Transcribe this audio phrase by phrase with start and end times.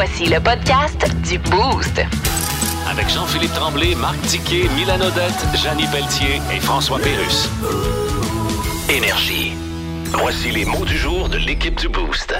[0.00, 2.00] Voici le podcast du Boost.
[2.88, 7.48] Avec Jean-Philippe Tremblay, Marc Tiquet, Milan Odette, Janine Pelletier et François Pérus.
[8.88, 9.54] Énergie.
[10.12, 12.32] Voici les mots du jour de l'équipe du Boost.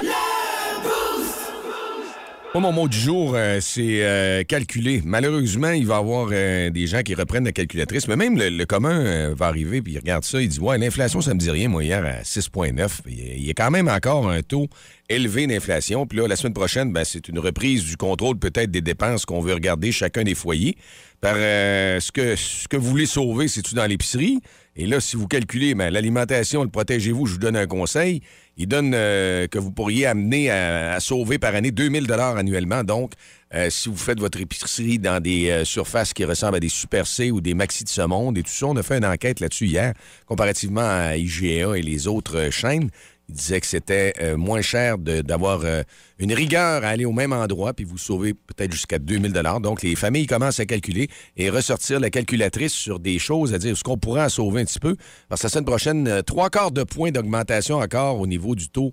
[2.55, 5.03] Moi, mon mot du jour, euh, c'est euh, calculer.
[5.05, 8.65] Malheureusement, il va y avoir euh, des gens qui reprennent la calculatrice, mais même le,
[8.65, 11.51] commun euh, va arriver puis il regarde ça, il dit Ouais, l'inflation, ça me dit
[11.51, 13.01] rien, moi, hier, à 6,9.
[13.07, 14.67] Il y a- quand même encore un taux
[15.09, 16.07] élevé d'inflation.
[16.07, 19.41] Puis là, la semaine prochaine, ben, c'est une reprise du contrôle peut-être des dépenses qu'on
[19.41, 20.75] veut regarder chacun des foyers.
[21.21, 24.39] Par ce, que, ce que vous voulez sauver, c'est-tu dans l'épicerie?
[24.75, 28.21] Et là, si vous calculez ben, l'alimentation, le protégez-vous, je vous donne un conseil.
[28.57, 32.83] Il donne euh, que vous pourriez amener à, sauver par année 2000 dollars annuellement.
[32.83, 33.13] Donc,
[33.53, 37.07] euh, si vous faites votre épicerie dans des euh, surfaces qui ressemblent à des Super
[37.07, 39.39] C ou des Maxi de ce monde et tout ça, on a fait une enquête
[39.39, 39.93] là-dessus hier,
[40.25, 42.89] comparativement à IGA et les autres chaînes.
[43.29, 45.83] Il disait que c'était euh, moins cher d'avoir euh,
[46.17, 49.95] une rigueur à aller au même endroit, puis vous sauvez peut-être jusqu'à 2000 Donc, les
[49.95, 53.99] familles commencent à calculer et ressortir la calculatrice sur des choses, à dire ce qu'on
[53.99, 54.95] pourrait en sauver un petit peu.
[55.29, 58.67] Parce que la semaine prochaine, euh, trois quarts de points d'augmentation encore au niveau du
[58.69, 58.91] taux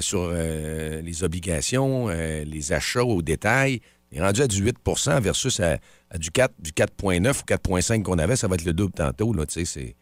[0.00, 3.80] sur les obligations, les achats au détail.
[4.10, 5.78] Il est rendu à du 8% versus à,
[6.18, 8.34] du 4, du 4,9 ou 4,5 qu'on avait.
[8.34, 9.94] Ça va être le double tantôt, là, c'est...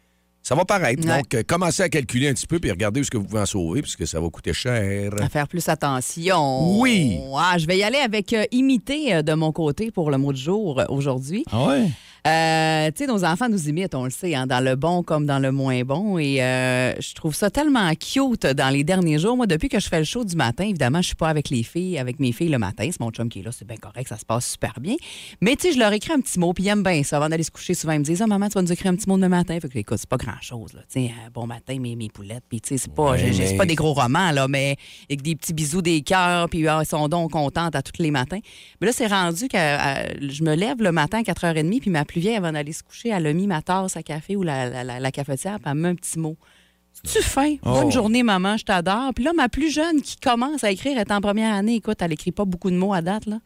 [0.44, 1.02] Ça va paraître.
[1.08, 1.16] Ouais.
[1.16, 3.46] Donc, euh, commencez à calculer un petit peu puis regardez ce que vous pouvez en
[3.46, 5.10] sauver puisque ça va coûter cher.
[5.18, 6.78] À faire plus attention.
[6.80, 7.18] Oui.
[7.34, 10.34] Ah, je vais y aller avec euh, imiter euh, de mon côté pour le mot
[10.34, 11.44] du jour aujourd'hui.
[11.50, 11.88] Ah ouais?
[12.26, 15.26] Euh, tu sais, nos enfants nous imitent, on le sait, hein, dans le bon comme
[15.26, 16.16] dans le moins bon.
[16.18, 19.36] Et euh, je trouve ça tellement cute dans les derniers jours.
[19.36, 21.62] Moi, depuis que je fais le show du matin, évidemment, je suis pas avec les
[21.62, 22.88] filles, avec mes filles le matin.
[22.90, 24.94] C'est mon chum qui est là, c'est bien correct, ça se passe super bien.
[25.42, 27.18] Mais tu sais, je leur écris un petit mot, puis ils aiment bien ça.
[27.18, 28.96] Avant d'aller se coucher, souvent, ils me disent Ah, maman, tu vas nous écrire un
[28.96, 29.58] petit mot demain matin.
[29.60, 30.80] Fait que, écoute, c'est pas grand-chose, là.
[30.90, 32.44] Tu sais, euh, bon matin, mes, mes poulettes.
[32.48, 34.76] Puis, tu sais, c'est pas, Ouais, mais- pas des gros romans, là, mais
[35.10, 38.10] avec des petits bisous, des cœurs, puis ah, ils sont donc contentes à tous les
[38.10, 38.38] matins.
[38.80, 42.04] Mais là, c'est rendu que euh, je me lève le matin à 4h30, puis ma
[42.14, 44.68] plus vieille, avant d'aller se coucher, elle a mis ma tasse à café ou la,
[44.70, 46.36] la, la- la cafetière, puis elle met un petit mot.
[47.02, 47.56] Tu fin?
[47.64, 47.72] Oh.
[47.72, 49.12] Bonne journée, maman, je t'adore.
[49.14, 51.74] Puis là, ma plus jeune qui commence à écrire, elle est en première année.
[51.74, 53.40] Écoute, elle écrit pas beaucoup de mots à date, là.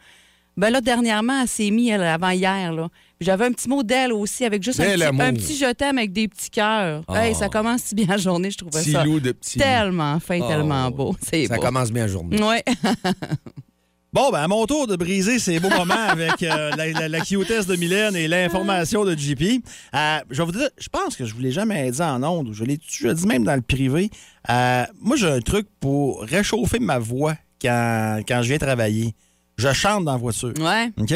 [0.58, 2.88] Ben là, dernièrement, elle s'est mise, avant hier, là.
[3.20, 6.12] J'avais un petit mot d'elle aussi, avec juste un petit, un petit je t'aime avec
[6.12, 7.04] des petits cœurs.
[7.08, 7.14] Oh.
[7.14, 9.04] Hey, ça commence si bien la journée, je trouvais Petit ça.
[9.04, 9.58] loup de petit.
[9.58, 10.48] Tellement fin, Oh.
[10.48, 11.16] tellement beau.
[11.22, 11.62] C'est Ça beau.
[11.62, 12.42] commence bien la journée.
[12.42, 12.62] Ouais.
[14.12, 17.20] Bon, ben à mon tour de briser ces beaux moments avec euh, la, la, la
[17.20, 19.62] cutesse de Mylène et l'information de JP.
[19.94, 22.22] Euh, je vais vous dire, je pense que je ne vous l'ai jamais dit en
[22.22, 24.10] ondes, je l'ai dis même dans le privé.
[24.48, 29.14] Euh, moi, j'ai un truc pour réchauffer ma voix quand, quand je viens travailler.
[29.58, 30.54] Je chante dans la voiture.
[30.58, 30.90] Ouais.
[30.96, 31.12] OK?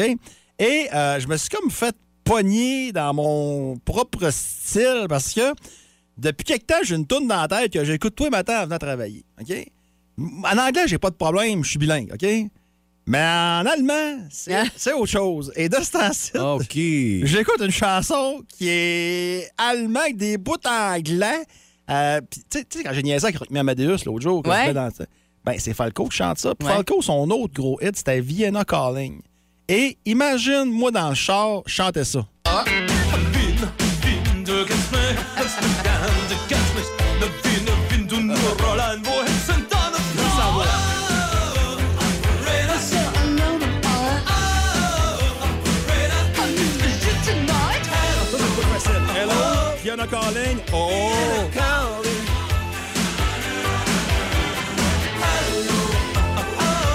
[0.59, 5.53] Et euh, je me suis comme fait pogner dans mon propre style parce que
[6.17, 8.65] depuis quelque temps, j'ai une tourne dans la tête que j'écoute tous les matins en
[8.65, 9.25] venant travailler.
[9.41, 9.51] OK?
[10.19, 12.25] En anglais, j'ai pas de problème, je suis bilingue, OK?
[13.05, 14.63] Mais en allemand, c'est Ah.
[14.77, 15.51] c'est autre chose.
[15.55, 16.73] Et de ce temps-ci, OK.
[17.27, 21.43] j'écoute une chanson qui est allemand avec des bouts anglais.
[21.89, 24.61] Euh, puis, tu sais- quand j'ai niaisé avec Rockmi Amadeus l'autre jour, quand Ouais.
[24.63, 24.89] je vais dans
[25.45, 26.55] ben, c'est Falco qui chante ça.
[26.55, 26.73] Puis Ouais.
[26.75, 29.19] Falco, son autre gros hit, c'était Vienna Calling.
[29.67, 32.25] Et imagine, moi, dans le char, je chantais ça.
[32.45, 32.92] Hello,
[50.09, 50.59] Calling.
[50.73, 51.11] Oh!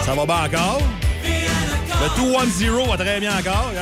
[0.05, 0.82] Ça va bien encore?
[1.25, 3.73] Le 2-1-0 va très bien encore.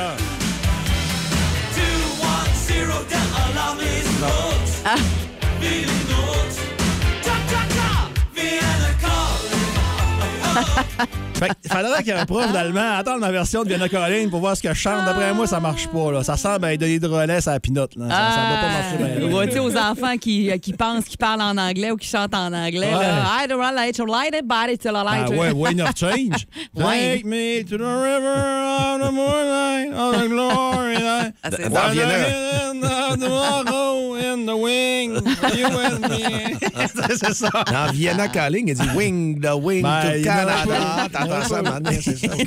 [11.35, 14.29] Fait qu'il faudrait qu'il y ait un prof d'allemand attendre ma version de Vienna Calling
[14.29, 15.05] pour voir ce que je chante.
[15.05, 16.11] D'après moi, ça marche pas.
[16.11, 16.23] Là.
[16.23, 17.95] Ça semble être donner de relais à la pinotte.
[17.95, 18.09] Là.
[18.09, 19.37] Ça, ça doit pas marcher bien.
[19.37, 22.33] Ouais, tu sais, aux enfants qui, qui pensent qu'ils parlent en anglais ou qui chantent
[22.35, 22.87] en anglais.
[22.93, 23.03] Ouais.
[23.03, 25.29] Là, I don't like to light it, but it's a Ah light.
[25.29, 26.47] ouais, Wayne of Change.
[26.77, 28.63] Take me to the river
[28.93, 30.95] of the moonlight of the glory.
[31.43, 32.57] Ah, c'est Dans Vienna.
[34.37, 35.15] in the wing,
[35.55, 36.57] you and me.
[37.17, 37.49] c'est ça.
[37.71, 40.17] Dans Vienna Calling, il dit Wing the Wing Ben, to
[40.53, 41.07] Canada.
[41.11, 41.19] pas.
[41.19, 42.27] T'entends ça maintenant, c'est ça.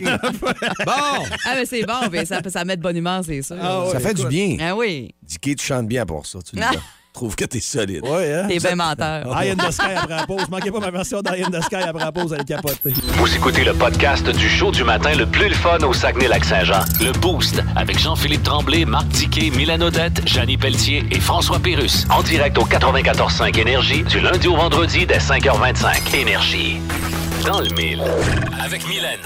[0.87, 3.57] Bon, Ah, mais c'est bon, mais ça, ça met de bonne humeur, c'est sûr.
[3.61, 4.57] Ah ouais, ça fait du bien.
[4.61, 6.71] Ah oui, Dicky, tu chantes bien pour ça, tu le Ah.
[6.73, 6.79] dis.
[7.13, 8.07] Trouve que t'es solide.
[8.07, 8.47] Ouais, hein?
[8.49, 9.37] t'es bien menteur.
[9.43, 10.49] Eye in the Sky après la pause.
[10.49, 12.95] Manquez pas ma version d'Eye in the Sky après la pause, elle est capotée.
[13.17, 16.85] Vous écoutez le podcast du show du matin le plus le fun au Saguenay-Lac-Saint-Jean.
[17.01, 22.07] Le Boost avec Jean-Philippe Tremblay, Marc Tiquet, Milan Odette, Janine Pelletier et François Pérus.
[22.11, 26.15] En direct au 94.5 Énergie du lundi au vendredi dès 5h25.
[26.15, 26.79] Énergie.
[27.45, 28.03] Dans le mille.
[28.63, 29.21] Avec Mylène.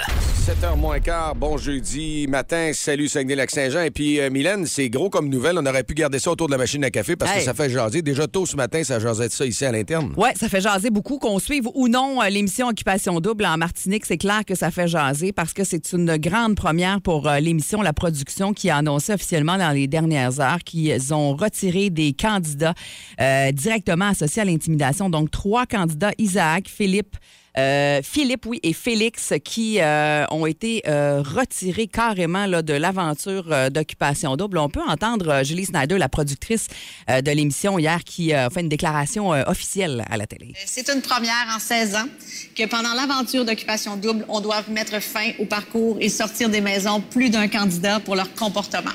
[0.44, 3.81] 7h moins quart, bon jeudi matin, salut Saguenay-Lac-Saint-Jean.
[3.81, 5.56] Et puis, euh, Mylène, c'est gros comme nouvelle.
[5.58, 7.70] On aurait pu garder ça autour de la machine à café parce que ça fait
[7.70, 8.02] jaser.
[8.02, 10.12] Déjà tôt ce matin, ça jasait de ça ici à l'interne.
[10.19, 11.19] Oui, ça fait jaser beaucoup.
[11.19, 14.87] Qu'on suive ou non euh, l'émission Occupation Double en Martinique, c'est clair que ça fait
[14.87, 19.14] jaser parce que c'est une grande première pour euh, l'émission La Production qui a annoncé
[19.14, 22.75] officiellement dans les dernières heures qu'ils ont retiré des candidats
[23.19, 25.08] euh, directement associés à l'intimidation.
[25.08, 27.16] Donc, trois candidats, Isaac, Philippe,
[27.56, 33.44] euh, Philippe, oui, et Félix, qui euh, ont été euh, retirés carrément là, de l'aventure
[33.70, 34.58] d'occupation double.
[34.58, 36.66] On peut entendre Julie Snyder, la productrice
[37.08, 40.52] de l'émission hier, qui a fait une déclaration officielle à la télé.
[40.66, 42.08] C'est une première en 16 ans
[42.56, 47.00] que pendant l'aventure d'occupation double, on doit mettre fin au parcours et sortir des maisons
[47.00, 48.90] plus d'un candidat pour leur comportement.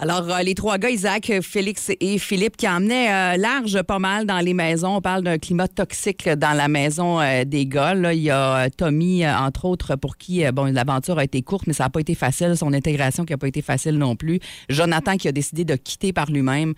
[0.00, 4.26] Alors, euh, les trois gars, Isaac, Félix et Philippe, qui emmenaient euh, large pas mal
[4.26, 4.96] dans les maisons.
[4.96, 7.94] On parle d'un climat toxique dans la maison euh, des gars.
[7.94, 11.68] Là, il y a euh, Tommy, entre autres, pour qui bon, l'aventure a été courte,
[11.68, 12.56] mais ça n'a pas été facile.
[12.56, 14.40] Son intégration qui n'a pas été facile non plus.
[14.68, 16.74] Jonathan qui a décidé de quitter par lui-même,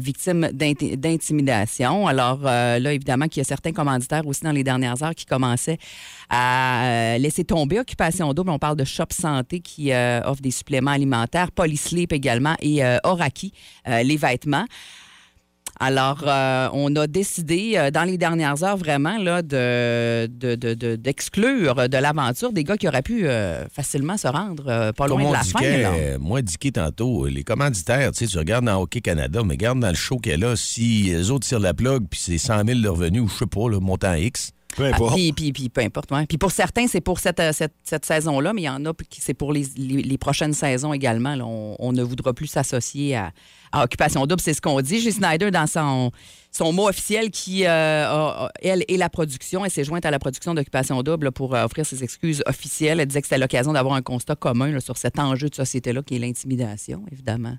[0.00, 2.08] victime d'inti- d'intimidation.
[2.08, 5.78] Alors là, évidemment, qu'il y a certains commanditaires aussi dans les dernières heures qui commençaient
[6.30, 8.50] à euh, laisser tomber Occupation Double.
[8.50, 12.98] On parle de Shop Santé qui euh, offre des suppléments alimentaires, Polysleep également et euh,
[13.04, 13.52] Oraki,
[13.86, 14.64] les vêtements.
[15.80, 20.74] Alors, euh, on a décidé euh, dans les dernières heures vraiment là, de, de- de-
[20.74, 25.20] de- d'exclure de, l'aventure des gars qui auraient pu euh, facilement se rendre pas Comme
[25.20, 25.60] loin de la fin.
[25.60, 25.92] là.
[25.94, 26.40] euh, moi,
[26.74, 30.16] tantôt, les commanditaires, tu sais, tu regardes dans Hockey Canada, mais regarde dans le show
[30.18, 33.28] qu'elle a, si les autres tirent la plug, puis c'est 100 000 de revenus, ou
[33.28, 34.50] je sais pas, le montant X.
[34.76, 35.14] Peu Ah, importe.
[35.14, 36.12] puis, puis, puis peu importe.
[36.12, 36.26] ouais.
[36.26, 38.92] Puis pour certains, c'est pour cette, euh, cette, cette saison-là, mais il y en a
[39.08, 41.34] qui c'est pour les, les- les prochaines saisons également.
[41.34, 41.46] là.
[41.46, 43.32] On, on ne voudra plus s'associer à,
[43.72, 45.00] à Occupation Double, c'est ce qu'on dit.
[45.00, 45.12] J.
[45.12, 46.10] Snyder, dans son,
[46.50, 47.68] son mot officiel, qui, euh,
[48.08, 51.64] a- elle et la production, elle s'est jointe à la production d'Occupation Double pour euh,
[51.64, 53.00] offrir ses excuses officielles.
[53.00, 56.02] Elle disait que c'était l'occasion d'avoir un constat commun là, sur cet enjeu de société-là
[56.02, 57.56] qui est l'intimidation, évidemment.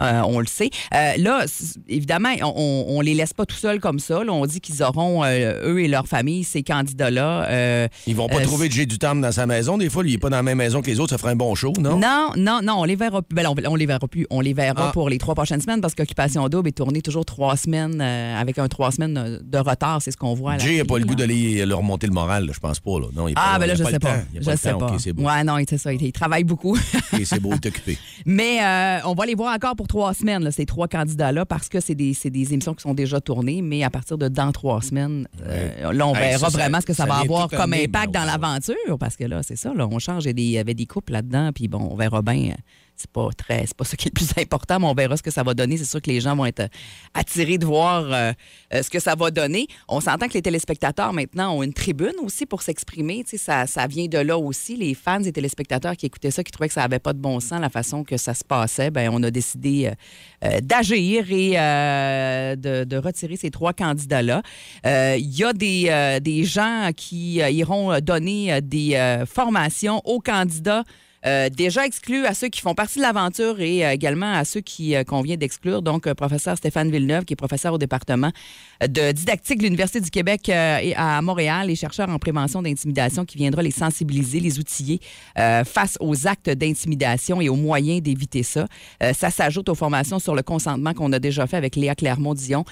[0.00, 0.70] Euh, on le sait.
[0.94, 1.44] Euh, là,
[1.88, 4.24] évidemment, on, on les laisse pas tout seuls comme ça.
[4.24, 4.32] là.
[4.32, 7.88] On dit qu'ils auront, eux et leur famille, ces candidats-là.
[8.06, 8.86] Ils vont pas trouver de J.
[8.86, 9.76] Dutam dans sa maison.
[9.78, 11.32] Des fois, lui, il est pas dans la même maison que les autres, ça ferait
[11.32, 11.98] un bon show, non?
[11.98, 13.34] non, non, non, on les verra plus.
[13.34, 14.26] Ben, on, on les verra plus.
[14.30, 14.92] On les verra Ah.
[14.92, 18.58] pour les trois prochaines semaines parce qu'Occupation Double est tournée toujours trois semaines euh, avec
[18.58, 20.00] un trois semaines de- retard.
[20.02, 20.58] C'est ce qu'on voit.
[20.58, 22.98] Jay n'a pas le goût d'aller leur remonter le moral, là, je pense pas.
[23.00, 23.06] Là.
[23.14, 24.16] Non, il Ah, ben là, je sais pas.
[24.34, 24.56] Je
[24.98, 25.22] sais pas.
[25.22, 25.92] Ouais, non, c'est ça.
[25.92, 26.76] Il, il travaille beaucoup.
[27.12, 27.98] OK, c'est beau, il est occupé.
[28.26, 31.68] Mais euh, on va les voir encore pour trois semaines, là, ces trois candidats-là, parce
[31.68, 33.62] que c'est des, des émissions qui sont déjà tournées.
[33.62, 36.80] Mais à partir de dans trois semaines, euh, là, on Hey, verra ça, ça- vraiment
[36.80, 38.98] ce que ça, ça va avoir comme amener, impact ben, dans l'aventure.
[38.98, 40.24] Parce que là, c'est ça, là, on change.
[40.26, 42.54] Il y avait des couples là-dedans, puis bon, on verra bien.
[42.96, 45.22] C'est pas très, c'est pas ça qui est le plus important, mais on verra ce
[45.22, 45.76] que ça va donner.
[45.76, 46.68] C'est sûr que les gens vont être euh,
[47.12, 48.32] attirés de voir euh,
[48.72, 49.66] euh, ce que ça va donner.
[49.88, 53.24] On s'entend que les téléspectateurs maintenant ont une tribune aussi pour s'exprimer.
[53.24, 54.76] Tu sais, ça, ça vient de là aussi.
[54.76, 57.40] Les fans et téléspectateurs qui écoutaient ça, qui trouvaient que ça n'avait pas de bon
[57.40, 59.90] sens la façon que ça se passait, ben on a décidé
[60.62, 61.52] d'agir et
[62.56, 64.42] de, de retirer ces trois candidats-là.
[64.84, 70.84] Il y a des, des gens qui iront donner des formations aux candidats
[71.26, 74.60] euh, déjà exclus à ceux qui font partie de l'aventure et euh, également à ceux
[74.60, 75.82] qui euh, qu'on vient d'exclure.
[75.82, 78.30] Donc, euh, professeur Stéphane Villeneuve, qui est professeur au département
[78.80, 83.62] de didactique de l'Université du Québec à Montréal et chercheur en prévention d'intimidation qui viendra
[83.62, 85.00] les sensibiliser, les outiller
[85.36, 88.66] face aux actes d'intimidation et aux moyens d'éviter ça.
[89.14, 92.64] Ça s'ajoute aux formations sur le consentement qu'on a déjà fait avec Léa Clermont-Dion,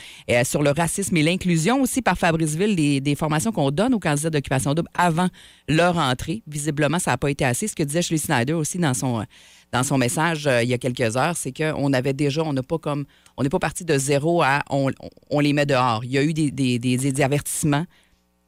[0.44, 4.30] sur le racisme et l'inclusion aussi par Fabriceville, des, des formations qu'on donne aux candidats
[4.30, 5.28] d'occupation double avant
[5.68, 6.42] leur entrée.
[6.46, 7.68] Visiblement, ça n'a pas été assez.
[7.68, 9.24] Ce que disait Shirley Snyder aussi dans son, euh,
[9.72, 12.62] dans son message euh, il y a quelques heures, c'est qu'on avait déjà, on n'a
[12.62, 13.04] pas comme,
[13.36, 14.90] on n'est pas parti de zéro à on,
[15.30, 16.04] on- les met dehors.
[16.04, 17.84] Il y a eu des, des, des- des avertissements.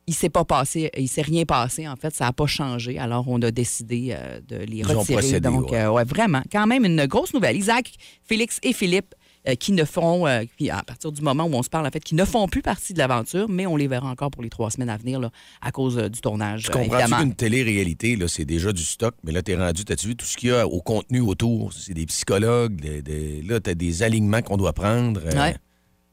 [0.07, 2.99] Il s'est pas passé, il s'est rien passé en fait, ça n'a pas changé.
[2.99, 5.19] Alors on a décidé euh, de les Ils ont retirer.
[5.19, 5.87] procédé, Donc ouais.
[5.87, 7.57] ouais, vraiment, quand même une grosse nouvelle.
[7.57, 7.91] Isaac,
[8.23, 9.15] Félix et Philippe
[9.49, 11.91] euh, qui ne feront, euh, qui, à partir du moment où on se parle, en
[11.91, 14.49] fait, qui ne font plus partie de l'aventure, mais on les verra encore pour les
[14.51, 16.65] trois semaines à venir là, à cause euh, du tournage.
[16.65, 16.71] Tu
[17.23, 20.37] qu'une télé-réalité, là, c'est déjà du stock, mais là, t'es rendu, t'as-tu vu tout ce
[20.37, 21.73] qu'il y a au contenu autour?
[21.73, 25.21] C'est des psychologues, des- des- là, t'as des alignements qu'on doit prendre.
[25.25, 25.57] euh, Ouais.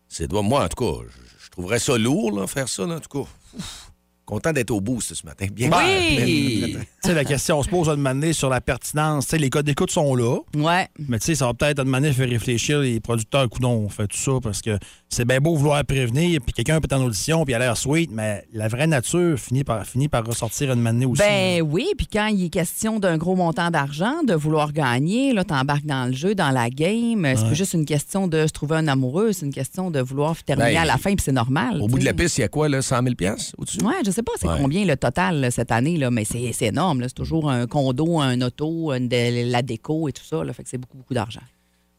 [0.10, 0.32] C'est.
[0.32, 3.24] Moi, en tout cas, je, je trouverais ça lourd, là, faire ça, là, en tout
[3.24, 3.30] cas.
[3.58, 3.91] Ouf.
[4.32, 5.48] Content d'être au bout ce matin.
[5.52, 6.78] Bien Oui!
[7.04, 9.26] Tu sais, la question se pose à demander sur la pertinence.
[9.26, 10.38] Tu sais, les codes d'écoute sont là.
[10.56, 10.88] Ouais.
[11.00, 13.50] Mais tu sais, ça va peut-être à demander faire réfléchir les producteurs.
[13.50, 14.78] Coudon, on fait tout ça parce que
[15.10, 17.76] c'est bien beau vouloir prévenir, puis quelqu'un peut être en audition, puis il a l'air
[17.76, 21.22] sweet, mais la vraie nature finit par, finit par ressortir une manée aussi.
[21.22, 25.44] Ben oui, puis quand il est question d'un gros montant d'argent, de vouloir gagner, là,
[25.44, 27.28] t'embarques dans le jeu, dans la game.
[27.36, 30.42] C'est pas juste une question de se trouver un amoureux, c'est une question de vouloir
[30.44, 31.82] terminer Ben, à la fin, puis c'est normal.
[31.82, 32.82] Au bout de la piste, il y a quoi, là?
[32.82, 33.84] 100 000 piastres au-dessus?
[33.84, 34.58] Ouais, je sais pas c'est Ouais.
[34.60, 37.02] combien le total là, cette année, là, mais c'est c'est énorme.
[37.04, 40.44] C'est toujours un condo, un auto, une de- la déco et tout ça.
[40.44, 41.42] Là, fait que c'est beaucoup, beaucoup d'argent.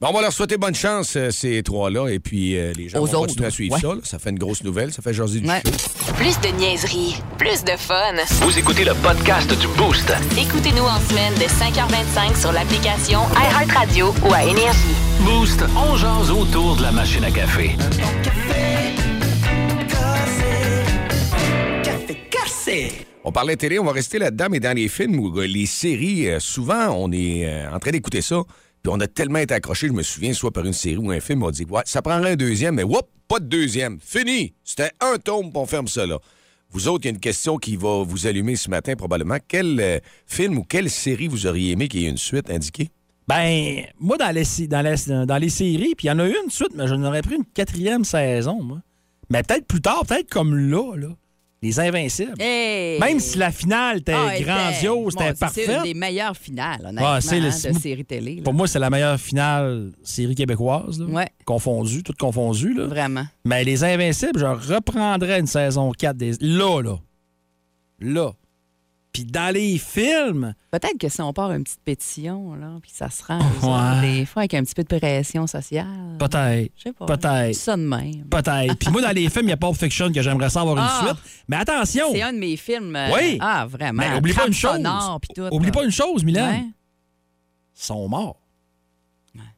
[0.00, 2.08] Bon, on va leur souhaiter bonne chance, euh, ces trois-là.
[2.08, 3.80] Et puis, euh, les gens Aux vont autres, continuer à suivre ouais.
[3.80, 3.86] ça.
[3.94, 4.00] là.
[4.02, 4.92] Ça fait une grosse nouvelle.
[4.92, 5.62] Ça fait jaser du Ouais.
[6.16, 8.12] Plus de niaiserie, plus de fun.
[8.40, 10.12] Vous écoutez le podcast du Boost.
[10.36, 14.96] Écoutez-nous en semaine de 5h25 sur l'application iHeartRadio ou à Énergie.
[15.20, 17.76] Boost, on jase autour de la machine à café.
[23.24, 26.28] On parlait télé, on va rester là-dedans, mais dans les films ou euh, les séries,
[26.28, 28.42] euh, souvent, on est euh, en train d'écouter ça,
[28.82, 31.20] puis on a tellement été accroché, je me souviens, soit par une série ou un
[31.20, 33.98] film, on dit, ouais, ça prendrait un deuxième, mais whoop, pas de deuxième.
[34.00, 34.54] Fini!
[34.62, 36.18] C'était un tome, on ferme ça là.
[36.70, 39.36] Vous autres, il y a une question qui va vous allumer ce matin, probablement.
[39.46, 42.88] Quel euh, film ou quelle série vous auriez aimé qu'il y ait une suite indiquée?
[43.28, 46.34] Ben, moi, dans les, dans les, dans les séries, puis il y en a eu
[46.44, 48.78] une suite, mais je n'aurais pris une quatrième saison, moi.
[49.30, 51.08] Mais peut-être plus tard, peut-être comme là, là.
[51.62, 52.34] Les Invincibles.
[52.40, 52.98] Hey!
[52.98, 56.36] Même si la finale était Ah, elle était- grandiose, mon Dieu, C'est une des meilleures
[56.36, 58.36] finales, honnêtement, Ah, c'est le- hein, de séries télé.
[58.36, 58.42] là.
[58.42, 61.06] Pour moi, c'est la meilleure finale série québécoise, là.
[61.06, 61.28] Ouais.
[61.44, 62.86] Confondue, toutes confondues, là.
[62.86, 63.24] Vraiment.
[63.44, 66.32] Mais les Invincibles, je reprendrais une saison 4 des...
[66.40, 66.98] Là, là.
[68.00, 68.32] Là.
[69.12, 73.10] Puis dans les films, Peut-être que si on part une petite pétition, là, puis ça
[73.10, 74.00] se rend, Ouais.
[74.00, 76.16] des fois avec un petit peu de pression sociale.
[76.18, 76.72] peut-être.
[76.78, 77.04] Je sais pas.
[77.04, 77.54] Peut-être.
[77.54, 78.24] Ça de même.
[78.30, 78.74] Peut-être.
[78.78, 80.82] Puis moi, dans les films, il y a Pulp Fiction que j'aimerais ça avoir une
[80.88, 81.02] Ah!
[81.06, 81.42] suite.
[81.46, 82.06] Mais attention!
[82.12, 82.96] C'est un de mes films.
[82.96, 83.36] euh, Oui.
[83.40, 84.02] Ah, vraiment.
[84.02, 84.72] Mais oublie pas une chose.
[84.76, 85.72] sonore, tout, Oublie là.
[85.72, 86.48] pas une chose, Milan.
[86.50, 86.64] Ouais.
[86.64, 88.36] Ils sont morts.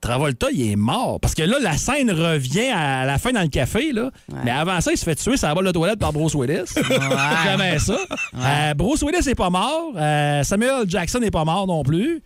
[0.00, 1.18] Travolta, il est mort.
[1.20, 4.10] Parce que là, la scène revient à la fin dans le café, là.
[4.30, 4.38] Ouais.
[4.44, 6.74] Mais avant ça, il se fait tuer sur la balle de toilette par Bruce Willis.
[7.44, 7.96] Jamais ça.
[8.36, 9.92] Euh, Bruce Willis n'est pas mort.
[9.96, 12.22] Euh, Samuel Jackson n'est pas mort non plus.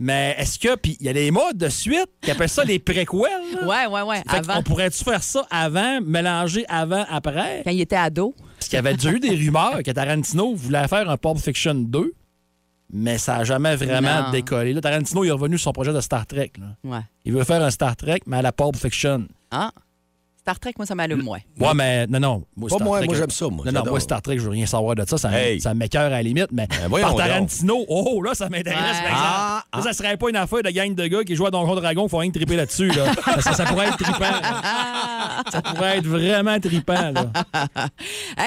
[0.00, 0.74] Mais est-ce que.
[0.74, 3.06] Puis il y a des modes de suite qui appellent ça les préquels.
[3.60, 3.66] là?
[3.66, 4.22] Ouais, ouais, ouais.
[4.26, 7.62] Avant, On pourrait-tu faire ça avant, mélanger avant, après?
[7.64, 8.34] quand il était ado.
[8.58, 11.74] Parce qu'il y avait déjà eu des rumeurs que Tarantino voulait faire un Pulp Fiction
[11.74, 12.12] 2,
[12.92, 14.30] mais ça n'a jamais vraiment Non.
[14.30, 14.72] décollé.
[14.74, 16.52] Là, Tarantino il est revenu sur son projet de Star Trek.
[16.58, 16.66] là.
[16.84, 17.00] Ouais.
[17.24, 19.26] Il veut faire un Star Trek, mais à la Pulp Fiction.
[19.50, 19.70] Ah.
[20.42, 21.38] Star Trek, moi, ça m'allume moins.
[21.60, 22.44] Ouais, mais non, non.
[22.56, 24.42] Moi, Pas Star moi, Trek, moi, j'aime ça, moi, Non, non, moi, Star Trek, je
[24.42, 25.16] veux rien savoir de ça.
[25.16, 25.60] Ça, Hey.
[25.60, 27.16] ça m'écœure à la limite, mais voyons par.
[27.28, 29.66] Tarantino, oh, là, ça m'intéresse, par exemple.
[29.72, 32.08] ah, ça serait pas une affaire de gang de gars qui jouent à Donjon Dragon,
[32.08, 32.88] faut rien triper là-dessus.
[32.88, 33.12] Là.
[33.24, 34.34] Parce que ça pourrait être trippant.
[35.52, 37.12] ça pourrait être vraiment trippant.
[37.12, 37.26] Là.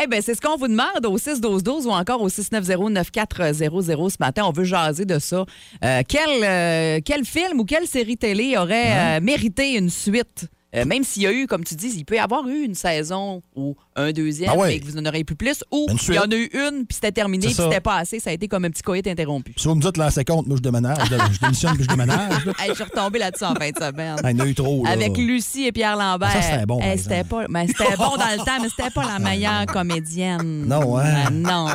[0.04, 4.44] Eh ben, c'est ce qu'on vous demande au 6-12-12 ou encore au 690-9400 ce matin.
[4.46, 5.46] On veut jaser de ça.
[5.84, 10.48] Euh, quel, euh, quel film ou quelle série télé aurait euh, mérité une suite?
[10.76, 12.76] Euh, même s'il y a eu, comme tu dis, il peut y avoir eu une
[12.76, 14.68] saison ou un deuxième, Ah ouais.
[14.70, 16.86] mais que vous en aurez plus plus, ou Une il y en a eu une,
[16.86, 19.54] puis c'était terminé, puis c'était pas assez, ça a été comme un petit coït interrompu.
[19.58, 20.98] Si vous me dites lancer compte, moi, je déménage.
[21.10, 22.32] Je démissionne puis je déménage.
[22.60, 24.16] Hey, je suis retombée là-dessus en fin de semaine.
[24.24, 24.84] Ah, Il y en a eu trop.
[24.84, 24.92] là.
[24.92, 26.32] Avec Lucie et Pierre Lambert.
[26.32, 29.06] Ça, c'était bon, Eh, c'était pas, mais c'était bon dans le temps, mais c'était pas
[29.06, 30.66] la meilleure comédienne.
[30.68, 31.14] Non, hein?
[31.28, 31.68] Ah, non.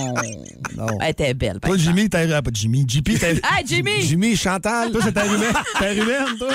[0.77, 0.87] Non.
[1.01, 1.59] Elle était belle.
[1.61, 1.77] Toi.
[1.77, 2.27] Jimmy, t'as.
[2.37, 2.85] ah, pas Jimmy.
[2.89, 3.29] JP, t'as.
[3.43, 4.01] Ah, Jimmy!
[4.03, 4.91] Jimmy Chantal.
[4.93, 5.53] Toi, c'est ta humaine.
[5.79, 6.49] Ta humaine, toi.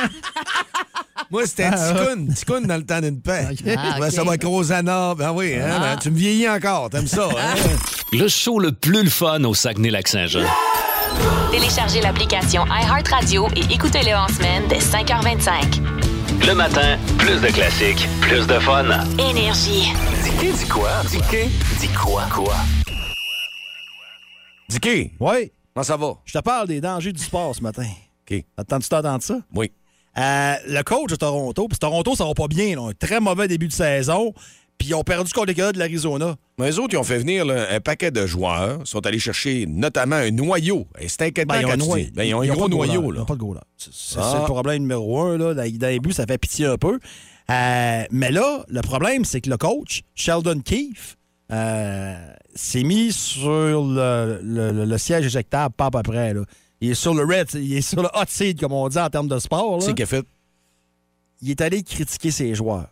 [1.31, 2.33] Moi, c'était Ah, Ticoun.
[2.33, 3.47] Ticoun dans le temps d'une paix.
[3.75, 4.09] Ah.
[4.11, 5.15] Ça va être Rosanna.
[5.15, 5.79] Ben oui, hein, Ah.
[5.79, 6.89] ben, tu me vieillis encore.
[6.89, 7.55] T'aimes ça, hein?
[8.11, 10.45] Le show le plus le fun au Saguenay-Lac-Saint-Jean.
[11.51, 15.81] Téléchargez l'application iHeartRadio et écoutez-le en semaine dès 5h25.
[16.45, 18.85] Le matin, plus de classiques, plus de fun.
[19.17, 19.91] Énergie.
[20.39, 20.89] Dis dis quoi?
[21.09, 21.19] Dis
[21.79, 22.23] dis quoi?
[22.33, 22.55] Quoi?
[24.69, 25.51] Dicky, Oui.
[25.73, 26.13] comment ça va?
[26.25, 27.85] Je te parle des dangers du sport ce matin.
[28.29, 28.43] OK.
[28.57, 29.37] Attends-tu t'entendre ça?
[29.53, 29.71] Oui.
[30.17, 32.75] Euh, le coach de Toronto, puis Toronto, ça va pas bien.
[32.75, 32.89] là.
[32.89, 34.33] Un très mauvais début de saison.
[34.77, 36.35] Puis ils ont perdu contre les gars de l'Arizona.
[36.59, 38.79] Mais eux autres, ils ont fait venir là, un paquet de joueurs.
[38.81, 40.85] Ils sont allés chercher notamment un noyau.
[40.99, 42.07] Et c'est inquiétant Ben, ils ont un noyau.
[42.13, 43.03] Ben, ils ont un gros noyau.
[43.09, 43.19] Ils Là.
[43.19, 43.61] n'ont pas de goaler.
[43.77, 44.39] C'est c'est Ah.
[44.41, 45.37] le problème numéro un.
[45.37, 45.53] Là.
[45.53, 46.99] Dans, les buts, ça fait pitié un peu.
[47.51, 51.15] Euh, mais là, le problème, c'est que le coach, Sheldon Keefe,
[51.51, 52.15] euh,
[52.55, 56.33] s'est mis sur le, le- le- le siège éjectable pas à peu près.
[56.33, 56.41] Là.
[56.81, 59.09] Il est sur le red, il est sur le hot seat, comme on dit en
[59.09, 59.81] termes de sport.
[59.81, 60.25] C'est qu'il a fait.
[61.41, 62.87] il est allé critiquer ses joueurs.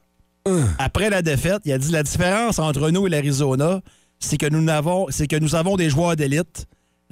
[0.77, 3.81] Après la défaite, il a dit la différence entre nous et l'Arizona,
[4.19, 6.65] c'est que nous n'avons, c'est que nous avons des joueurs d'élite.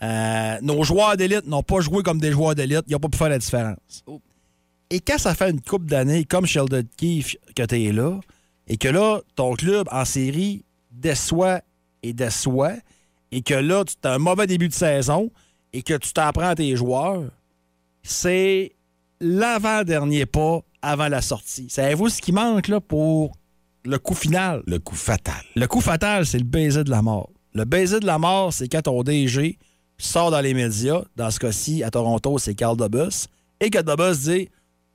[0.04, 2.84] Euh, nos joueurs d'élite n'ont pas joué comme des joueurs d'élite.
[2.88, 4.04] Ils n'ont pas pu faire la différence.
[4.90, 8.20] Et quand ça fait une coupe d'années, comme Sheldon Keefe, que tu es là,
[8.68, 11.62] et que là, ton club en série déçoit
[12.04, 12.74] et déçoit,
[13.32, 15.32] et que là, tu as un mauvais début de saison
[15.72, 17.24] et que tu t'apprends à tes joueurs,
[18.04, 18.74] c'est
[19.22, 21.70] l'avant-dernier pas avant la sortie.
[21.70, 23.38] Savez-vous ce qui manque là, pour
[23.84, 24.64] le coup final?
[24.68, 25.44] Le coup fatal.
[25.56, 27.30] Le coup fatal, c'est le baiser de la mort.
[27.54, 29.58] Le baiser de la mort, c'est quand ton DG
[29.98, 31.02] sort dans les médias.
[31.16, 33.28] Dans ce cas-ci, à Toronto, c'est Carl Dubus.
[33.60, 34.50] Et que Dubus dit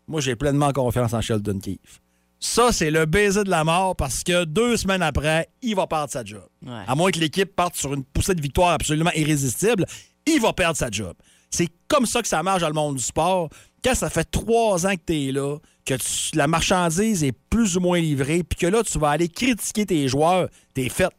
[0.06, 2.00] Moi, j'ai pleinement confiance en Sheldon Keefe.
[2.38, 6.12] Ça, c'est le baiser de la mort parce que deux semaines après, il va perdre
[6.12, 6.46] sa job.
[6.64, 6.82] Ouais.
[6.86, 9.86] À moins que l'équipe parte sur une poussée de victoire absolument irrésistible,
[10.26, 11.14] il va perdre sa job.
[11.50, 13.48] C'est comme ça que ça marche dans le monde du sport.
[13.82, 15.94] Quand ça fait trois ans que tu es là, que
[16.34, 20.08] la marchandise est plus ou moins livrée, puis que là, tu vas aller critiquer tes
[20.08, 21.10] joueurs, t'es fait.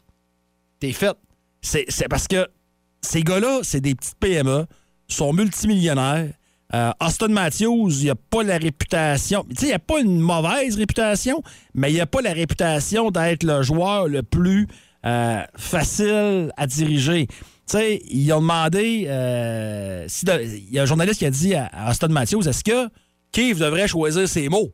[0.79, 1.15] T'es fait.
[1.61, 2.47] C'est parce que
[3.01, 4.65] ces gars-là, c'est des petites PME,
[5.07, 6.29] sont multimillionnaires.
[6.73, 9.45] Euh, Austin Matthews, il a pas la réputation.
[9.49, 11.41] Tu sais, il a pas une mauvaise réputation,
[11.73, 14.67] mais il a pas la réputation d'être le joueur le plus
[15.05, 17.27] euh, facile à diriger.
[17.27, 17.35] Tu
[17.67, 19.05] sais, ils ont demandé.
[19.07, 22.89] euh, il y a un journaliste qui a dit à Austin Matthews est-ce que
[23.31, 24.71] Keith devrait choisir ses mots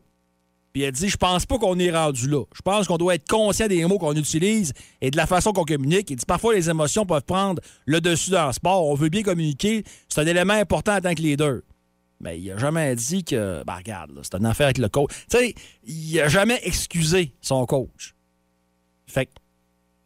[0.73, 2.43] puis a dit Je pense pas qu'on est rendu là.
[2.53, 5.63] Je pense qu'on doit être conscient des mots qu'on utilise et de la façon qu'on
[5.63, 6.09] communique.
[6.09, 8.87] Il dit Parfois, les émotions peuvent prendre le dessus dans le sport.
[8.87, 9.83] On veut bien communiquer.
[10.09, 11.61] C'est un élément important en tant que leader.
[12.19, 15.11] Mais il a jamais dit que, ben regarde, c'est une affaire avec le coach.
[15.29, 15.55] Tu sais,
[15.85, 18.15] il a jamais excusé son coach.
[19.05, 19.31] Fait que,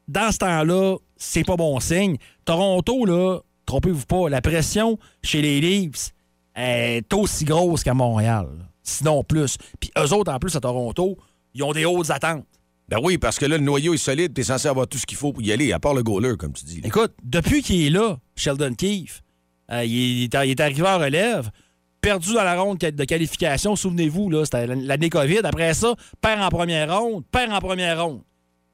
[0.08, 2.18] dans ce temps-là, c'est pas bon signe.
[2.44, 6.12] Toronto, là, trompez-vous pas, la pression chez les Leafs
[6.58, 8.48] est aussi grosse qu'à Montréal.
[8.84, 9.58] Sinon plus.
[9.80, 11.18] Puis eux autres, en plus, à Toronto,
[11.54, 12.46] ils ont des hautes attentes.
[12.90, 15.18] Ben oui, parce que là, le noyau est solide, t'es censé avoir tout ce qu'il
[15.18, 16.80] faut pour y aller, à part le goaler, comme tu dis.
[16.80, 16.88] là.
[16.88, 19.24] Écoute, depuis qu'il est là, Sheldon Keefe,
[19.72, 21.52] euh, il, est, il est arrivé en relève,
[22.00, 25.42] perdu dans la ronde de qualification, souvenez-vous, là, c'était l'année COVID.
[25.44, 28.22] Après ça, perd en première ronde, perd en première ronde.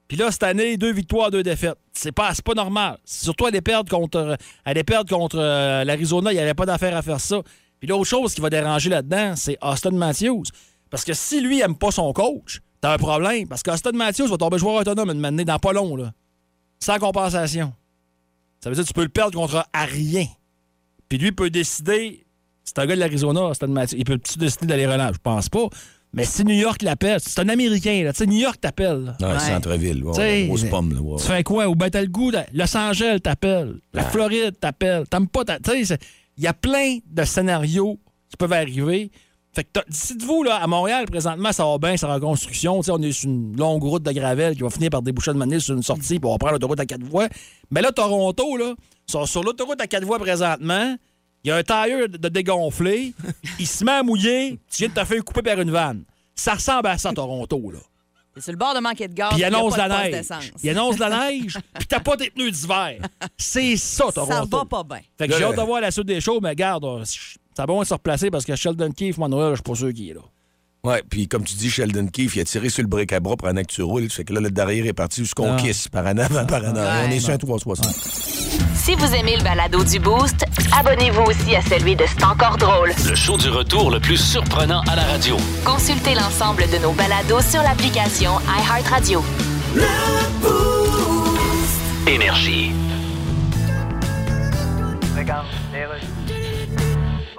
[0.06, 1.78] Puis là, cette année, deux victoires, deux défaites.
[1.92, 2.98] C'est pas, c'est pas normal.
[3.04, 7.02] Surtout aller perdre contre, aller perdre contre euh, l'Arizona, il n'y avait pas d'affaire à
[7.02, 7.40] faire ça.
[7.80, 10.44] Puis l'autre chose qui va déranger là-dedans, c'est Austin Matthews.
[10.90, 13.48] Parce que si lui aime pas son coach, t'as un problème.
[13.48, 16.12] Parce qu'Austin Matthews va tomber joueur autonome une année dans pas long, là.
[16.80, 17.72] Sans compensation.
[18.62, 20.26] Ça veut dire que tu peux le perdre contre à rien.
[21.08, 22.24] Puis lui peut décider.
[22.64, 23.96] C'est un gars de l'Arizona, Austin Matthews.
[23.98, 25.14] Il peut-tu décider d'aller relancer?
[25.14, 25.66] Je pense pas.
[26.14, 28.12] Mais si New York l'appelle, c'est un Américain, là.
[28.12, 29.16] Tu sais, New York t'appelle.
[29.20, 29.38] Ouais, Ouais.
[29.40, 30.04] centre-ville.
[30.04, 31.00] Ouais, grosse pomme, là.
[31.00, 31.16] ouais.
[31.20, 31.66] Tu fais quoi?
[31.68, 32.30] Ou ben t'as le goût.
[32.30, 33.80] de- Los Angeles t'appelle.
[33.92, 35.06] La Floride t'appelle.
[35.08, 35.58] T'aimes pas ta.
[35.58, 36.02] Tu sais, c'est-
[36.36, 39.10] il y a plein de scénarios qui peuvent arriver.
[39.52, 43.12] Fait que dites-vous, là, à Montréal, présentement, ça va bien, c'est en sais, on est
[43.12, 45.82] sur une longue route de gravel qui va finir par déboucher de manille sur une
[45.82, 47.28] sortie, puis on va prendre l'autoroute à quatre voies.
[47.70, 48.74] Mais là, Toronto, là,
[49.06, 50.96] sont sur l'autoroute à quatre voies présentement.
[51.44, 53.14] Il y a un tailleur de dégonflé.
[53.60, 54.58] il se met à mouiller.
[54.68, 56.02] Tu viens de te faire couper par une vanne.
[56.34, 57.78] Ça ressemble à ça, Toronto, là.
[58.36, 59.30] C'est sur le bord de manquer de gaz.
[59.30, 60.52] Puis il puis y a annonce la de neige.
[60.62, 62.98] Il annonce la neige, puis t'as pas tes pneus d'hiver.
[63.36, 64.32] C'est ça, Toronto.
[64.32, 65.00] Ça va pas bien.
[65.16, 67.84] Fait que j'ai hâte de voir la suite des shows, mais garde, ça va bien
[67.84, 70.20] se replacer parce que Sheldon Keefe, Manuel, je suis pas sûr qu'il est là.
[70.84, 73.66] Ouais, puis comme tu dis, Sheldon Keefe, il a tiré sur le bric-à-bras pendant que
[73.72, 74.10] tu roules.
[74.10, 75.56] Fait que là, le derrière est parti jusqu'on Ah.
[75.56, 77.06] kiss, par en avant, par en arrière.
[77.08, 77.86] On est sur un 360.
[78.74, 80.44] Si vous aimez le balado du Boost,
[80.78, 82.92] abonnez-vous aussi à celui de C'est encore drôle.
[83.08, 85.38] Le show du retour le plus surprenant à la radio.
[85.64, 89.24] Consultez l'ensemble de nos balados sur l'application iHeartRadio.
[92.06, 92.72] Énergie.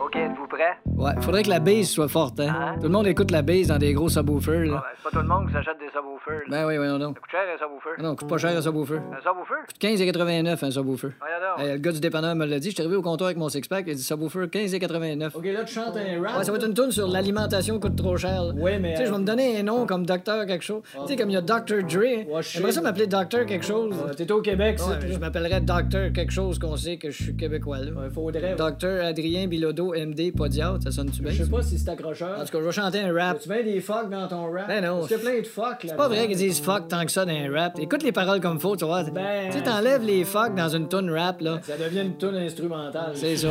[0.06, 0.78] OK, êtes-vous prêts?
[0.86, 2.76] Ouais, faudrait que la base soit forte, hein?
[2.78, 4.84] Tout le monde écoute la base dans des gros subwoofers, Ouais, là.
[4.98, 6.42] c'est pas tout le monde qui s'achète des subwoofers.
[6.48, 6.62] là.
[6.62, 7.16] Ben oui, voyons donc.
[7.16, 7.90] Ça coûte cher, un subwoofer.
[7.98, 8.96] Ah non, coûte pas cher un subwoofer.
[8.98, 9.62] Un subwoofer?
[9.68, 11.08] Coûte 15,89 un subwoofer.
[11.20, 11.66] Voyons donc.
[11.66, 13.50] Hey, le gars du dépanneur me l'a dit, je suis arrivé au comptoir avec mon
[13.50, 15.32] six-pack, il a dit subwoofer 15,89.
[15.36, 16.38] OK, là, tu chantes un rap.
[16.38, 18.44] Ouais, ça va être une tune sur l'alimentation coûte trop cher.
[18.44, 18.54] là.
[18.54, 20.82] Ouais, mais, Tu sais, je vais euh, me donner un nom comme Docteur quelque chose.
[21.02, 21.84] Tu sais, comme il y a Dr.
[21.84, 22.42] Dre.
[22.42, 23.96] J'aimerais ça m'appeler Docteur quelque chose.
[24.16, 24.92] T'es au Québec, ça.
[24.92, 27.92] Ouais, je m'appellerais Docteur quelque chose qu'on sait que je suis québécois, là.
[28.14, 28.56] faudrait.
[28.56, 31.32] Docteur Adrien Bilodeau, MD, Podiatre, ça sonne-tu bien?
[31.32, 32.40] Je sais pas si c'est accrocheur.
[32.40, 33.40] En tout cas, je vais chanter un rap.
[33.40, 34.68] Tu mets des fuck dans ton rap?
[34.68, 35.00] Ben non.
[35.00, 35.90] Parce qu'il y a plein de fuck, là.
[35.90, 37.80] C'est pas vrai qu'ils disent fuck tant que ça dans un rap.
[37.80, 39.04] Écoute les paroles comme faut, tu vois.
[39.04, 41.60] Ben, tu sais, t'enlèves les fuck dans une tune rap, là.
[41.64, 43.12] Ça devient une tune instrumentale.
[43.16, 43.50] C'est ça.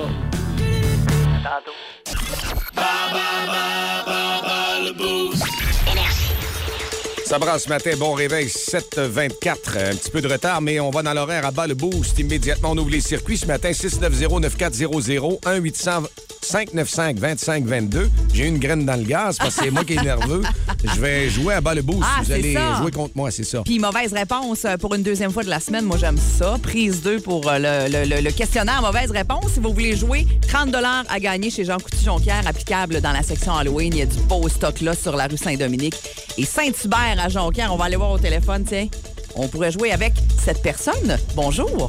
[7.35, 9.91] Ça brasse ce matin, bon réveil, 7h24.
[9.91, 12.17] Un petit peu de retard, mais on va dans l'horaire à bas le boost.
[12.21, 16.07] Immédiatement, on ouvre les circuits ce matin, 690-9400,
[16.45, 18.09] 595-2522.
[18.33, 20.43] J'ai une graine dans le gaz parce que c'est moi qui est nerveux.
[20.85, 22.03] Je vais jouer à bas le boost.
[22.05, 22.77] Ah, Vous allez ça.
[22.81, 23.63] jouer contre moi, c'est ça.
[23.65, 25.87] Puis mauvaise réponse euh, pour une deuxième fois de la semaine.
[25.87, 26.57] Moi, j'aime ça.
[26.63, 29.55] Prise 2 pour euh, le, le- le- le questionnaire mauvaise réponse.
[29.55, 30.73] Si vous voulez jouer, 30
[31.09, 33.93] à gagner chez Jean Coutu-Jonquière, applicable dans la section Halloween.
[33.95, 35.97] Il y a du beau stock là sur la rue Saint-Dominique.
[36.37, 38.87] Et Saint-Hubert à Jonquière, on va aller voir au téléphone, tiens.
[39.35, 41.19] On pourrait jouer avec cette personne.
[41.35, 41.89] Bonjour.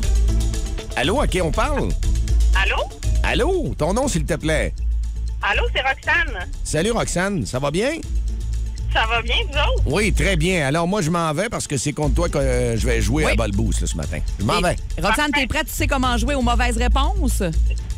[0.96, 1.90] Allô, à qui on parle?
[2.64, 2.78] Allô?
[3.22, 4.74] Allô, ton nom, s'il te plaît.
[5.42, 6.48] Allô, c'est Roxane.
[6.64, 7.46] Salut, Roxane.
[7.46, 7.92] Ça va bien?
[8.94, 9.84] Ça va bien, vous autres?
[9.88, 10.66] Oui, très bien.
[10.66, 13.26] Alors, moi, je m'en vais parce que c'est contre toi que euh, je vais jouer
[13.26, 13.32] Oui.
[13.34, 14.20] à là, ce matin.
[14.40, 14.78] Je m'en vais.
[15.04, 15.68] Roxane, t'es prête?
[15.68, 17.44] Tu sais comment jouer aux mauvaises réponses?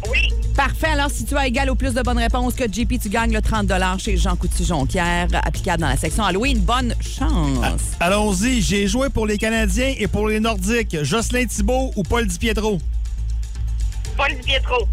[0.10, 0.30] Oui.
[0.56, 0.88] Parfait.
[0.88, 3.42] Alors, si tu as égal ou plus de bonnes réponses que JP, tu gagnes le
[3.42, 6.60] 30 chez Jean Coutu-Jonquière, applicable dans la section Halloween.
[6.60, 7.82] Bonne chance.
[8.00, 11.04] Allons-y, j'ai joué pour les Canadiens et pour les Nordiques.
[11.04, 12.80] Jocelyn Thibault ou Paul Di Pietro?
[14.16, 14.88] Paul Di Pietro.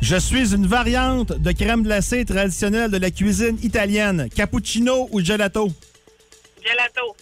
[0.00, 4.28] Je suis une variante de crème glacée traditionnelle de la cuisine italienne.
[4.34, 5.72] Cappuccino ou gelato?
[6.62, 7.16] Gelato.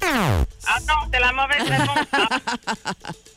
[0.00, 3.14] Ah non, c'est la mauvaise réponse.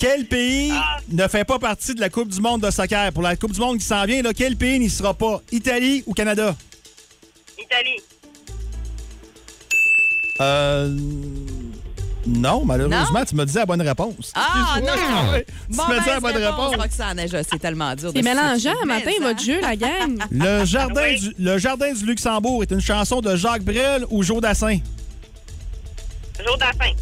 [0.00, 0.72] Quel pays
[1.10, 3.12] ne fait pas partie de la Coupe du monde de soccer?
[3.12, 5.42] Pour la Coupe du monde qui s'en vient, là, quel pays n'y sera pas?
[5.52, 6.56] Italie ou Canada?
[7.58, 8.00] Italie.
[10.40, 10.96] Euh.
[12.26, 14.32] Non, malheureusement, tu m'as dit la bonne réponse.
[14.34, 15.32] Ah, non!
[15.32, 15.44] ouais.
[15.70, 16.74] Tu m'as dit la bonne réponse.
[17.30, 18.10] Je- c'est tellement dur.
[18.14, 19.44] C'est mélangeant, situer, matin, mais, votre hein?
[19.44, 20.18] jeu, la gang.
[20.30, 21.20] Le jardin, Oui.
[21.20, 24.78] du, le jardin du Luxembourg est une chanson de Jacques Brel ou Joe Dassin?
[26.46, 26.92] Jour d'afin.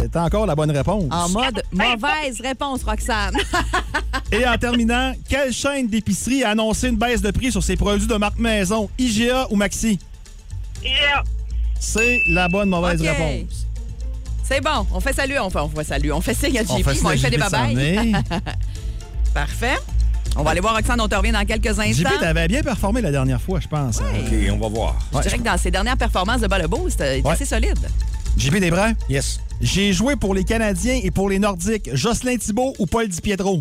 [0.00, 1.04] C'est encore la bonne réponse.
[1.10, 3.36] En mode mauvaise réponse, Roxane.
[4.32, 8.06] Et en terminant, quelle chaîne d'épicerie a annoncé une baisse de prix sur ses produits
[8.06, 9.98] de marque maison, IGA ou Maxi?
[10.84, 11.24] IGA.
[11.80, 13.66] C'est la bonne mauvaise réponse.
[14.44, 14.86] C'est bon.
[14.92, 16.12] On fait salut, on fait, on fait salut.
[16.12, 16.84] On fait signe à On JP.
[16.88, 18.12] fait Bon, il fait des babayes.
[19.34, 19.76] Parfait.
[20.36, 22.10] On va aller voir Roxane, on te revient dans quelques instants.
[22.10, 23.98] JP, t'avais bien performé la dernière fois, je pense.
[24.00, 24.96] OK, on va voir.
[25.14, 27.32] Je dirais que dans ses dernières performances de Ball Boost, il est Ouais.
[27.32, 27.78] assez solide.
[28.36, 29.40] JP Desbrun, Yes.
[29.60, 31.90] J'ai joué pour les Canadiens et pour les Nordiques.
[31.94, 33.60] Jocelyn Thibault ou Paul Di Pietro?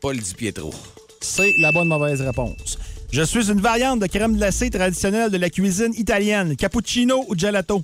[0.00, 0.72] Paul Di Pietro.
[1.20, 2.78] C'est la bonne mauvaise réponse.
[3.12, 6.56] Je suis une variante de crème glacée traditionnelle de la cuisine italienne.
[6.56, 7.82] Cappuccino ou gelato?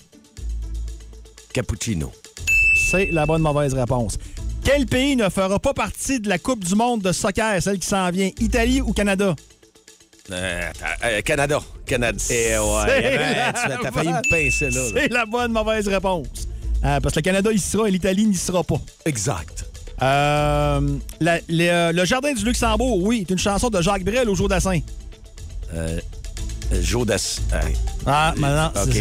[1.53, 2.13] Cappuccino.
[2.91, 4.19] C'est la bonne mauvaise réponse.
[4.65, 7.87] Quel pays ne fera pas partie de la Coupe du monde de soccer, celle qui
[7.87, 8.31] s'en vient?
[8.41, 9.35] Italie ou Canada?
[10.31, 10.71] Euh,
[11.05, 11.61] euh, Canada.
[11.87, 12.19] Canada.
[12.31, 14.81] Eh ouais, la tu t'as failli me pincer là.
[14.81, 14.91] là.
[14.95, 16.49] C'est la bonne mauvaise réponse.
[16.85, 18.81] Euh, parce que le Canada y sera et l'Italie n'y sera pas.
[19.05, 19.67] Exact.
[20.03, 20.81] Euh,
[21.21, 24.35] la- les, euh, le Jardin du Luxembourg, oui, est une chanson de Jacques Brel au
[24.35, 24.81] jour d'Assin.
[25.75, 26.01] Euh,
[26.83, 27.41] Joe Dassin.
[28.07, 28.93] Ah, maintenant, OK.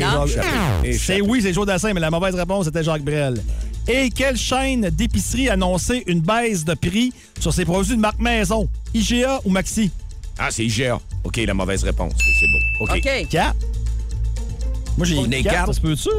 [0.83, 0.93] c'est.
[0.97, 3.41] C'est oui, c'est Joe Dassin, mais la mauvaise réponse, c'était Jacques Brel.
[3.87, 8.19] Et quelle chaîne d'épicerie a annoncé une baisse de prix sur ses produits de marque
[8.19, 8.67] maison?
[8.93, 9.89] IGA ou Maxi?
[10.37, 10.99] Ah, c'est IGA.
[11.23, 12.13] OK, la mauvaise réponse.
[12.17, 12.91] C'est beau.
[12.93, 12.97] OK.
[12.97, 13.27] OK.
[13.29, 13.55] Quatre.
[14.97, 15.67] Moi, j'ai On est quatre, quatre.
[15.67, 16.09] ça se peut-tu?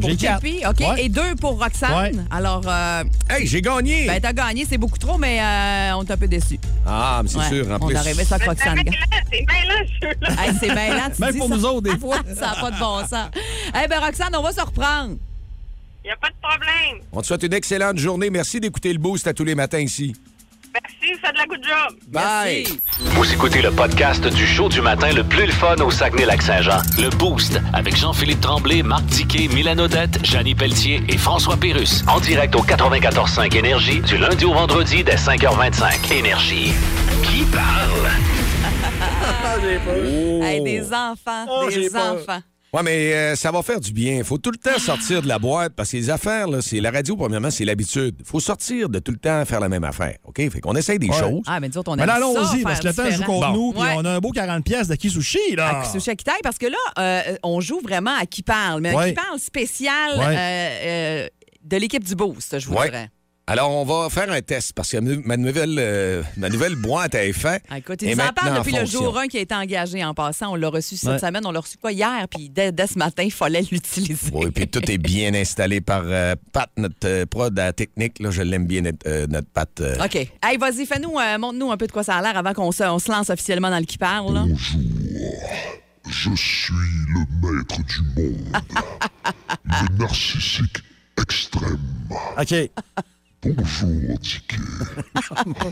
[0.00, 0.46] Pour J'ai quatre.
[0.46, 0.80] JP, OK.
[0.80, 1.04] Ouais.
[1.04, 2.16] Et deux pour Roxane?
[2.16, 2.22] Ouais.
[2.30, 4.06] Alors, euh, Hey, j'ai gagné!
[4.06, 6.58] ben, t'as gagné, c'est beaucoup trop, mais euh, on est un peu déçus.
[6.86, 7.96] ah, mais c'est Ouais, sûr, en on plus.
[7.96, 8.76] a rêvé ça, C'est Roxane.
[8.78, 10.28] c'est bien là, ce jeu-là.
[10.44, 11.54] Hey, c'est bien là, tu Même dis pour ça.
[11.56, 12.16] nous autres, des fois.
[12.34, 13.28] ça n'a pas de bon sens.
[13.82, 15.16] Eh bien, Roxane, on va se reprendre.
[16.04, 17.02] Il n'y a pas de problème.
[17.12, 18.30] On te souhaite une excellente journée.
[18.30, 20.14] Merci d'écouter le boost à tous les matins ici.
[21.36, 21.98] Merci, faites de la good job.
[22.08, 22.64] Bye!
[22.66, 22.80] Merci.
[23.14, 26.80] Vous écoutez le podcast du show du matin le plus le fun au Saguenay-Lac-Saint-Jean.
[26.98, 32.02] Le Boost avec Jean-Philippe Tremblay, Marc Diquet, Milan Odette, Janine Pelletier et François Pérus.
[32.08, 36.12] En direct au 94.5 Énergie du lundi au vendredi dès 5h25.
[36.12, 36.72] Énergie.
[37.22, 38.10] Qui parle?
[40.42, 42.16] Hey, des enfants, Oh, j'ai des peur.
[42.76, 44.22] Ouais, mais euh, ça va faire du bien.
[44.22, 46.90] faut tout le temps sortir de la boîte parce que les affaires, là, c'est la
[46.90, 48.16] radio, premièrement, c'est l'habitude.
[48.24, 50.18] faut sortir de tout le temps faire la même affaire.
[50.24, 50.36] OK?
[50.50, 51.18] Fait qu'on essaye des Ouais.
[51.18, 51.42] choses.
[51.46, 53.52] Ah, mais nous autres, on Mais aime allons-y, parce que le temps joue contre Bon.
[53.54, 53.94] nous, puis Ouais.
[53.96, 55.80] on a un beau 40$ pièces de Kisushi, là.
[55.80, 58.96] À Sushi Akitaï, parce que là, euh, on joue vraiment à qui parle, mais à
[58.96, 59.08] Ouais.
[59.08, 60.24] qui parle spécial Ouais.
[60.36, 61.28] euh, euh,
[61.64, 62.90] de l'équipe du Boost, je vous Ouais.
[62.90, 63.08] dirais.
[63.48, 67.24] Alors, on va faire un test parce que ma nouvelle, euh, ma nouvelle boîte à
[67.24, 67.62] effet.
[67.70, 70.50] Ah, Écoute, nous en en depuis le jour 1 qui a été engagé en passant.
[70.50, 71.18] On l'a reçu cette Ouais.
[71.20, 74.30] semaine, on l'a reçu quoi hier, puis dès, dès ce matin, il fallait l'utiliser.
[74.32, 78.18] Oui, puis tout est bien installé par euh, Pat, notre euh, prod à technique.
[78.18, 79.70] Là, je l'aime bien, notre, euh, notre Pat.
[79.80, 80.04] euh.
[80.04, 80.16] OK.
[80.42, 82.82] Hey, vas-y, fais-nous, euh, montre-nous un peu de quoi ça a l'air avant qu'on se,
[82.82, 84.34] on se lance officiellement dans le qui parle.
[84.34, 84.44] là.
[86.08, 86.74] Je suis
[87.14, 88.56] le maître du monde.
[89.66, 90.78] le narcissique
[91.22, 91.78] extrême.
[92.40, 92.54] OK.
[93.54, 94.56] Bonjour, Ticket.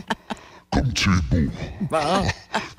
[0.71, 1.41] Comme tu es
[1.81, 1.97] beau.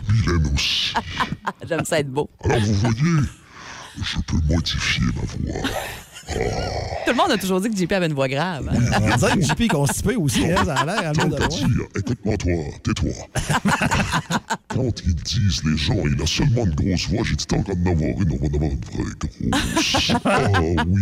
[0.08, 0.94] Mylène aussi.
[1.68, 2.30] J'aime ça être beau.
[2.44, 3.26] Alors, vous voyez,
[4.02, 5.68] je peux modifier ma voix.
[6.28, 8.68] Tout le monde a toujours dit que JP avait une voix grave.
[8.68, 8.78] hein?
[9.00, 11.24] On dirait que JP constipé aussi, hein, ça a l'air dire,
[11.96, 13.12] écoute-moi toi, tais-toi.
[14.68, 17.72] Quand ils disent les gens, il a seulement une grosse voix, j'ai dit tant qu'à
[17.72, 20.12] en avoir une, on va en avoir une vraie grosse.
[20.24, 21.00] Ah oui.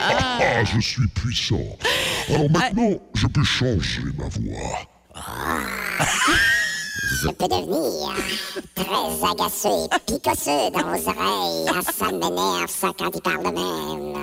[0.00, 1.60] Ah, je suis puissant.
[2.30, 4.88] Alors maintenant, je peux changer ma voix.
[7.22, 8.12] Je peux devenir
[8.74, 9.68] très agacé
[10.06, 11.82] picosseux dans vos oreilles.
[11.96, 14.22] Ça m'énerve, ça, quand il parle de même.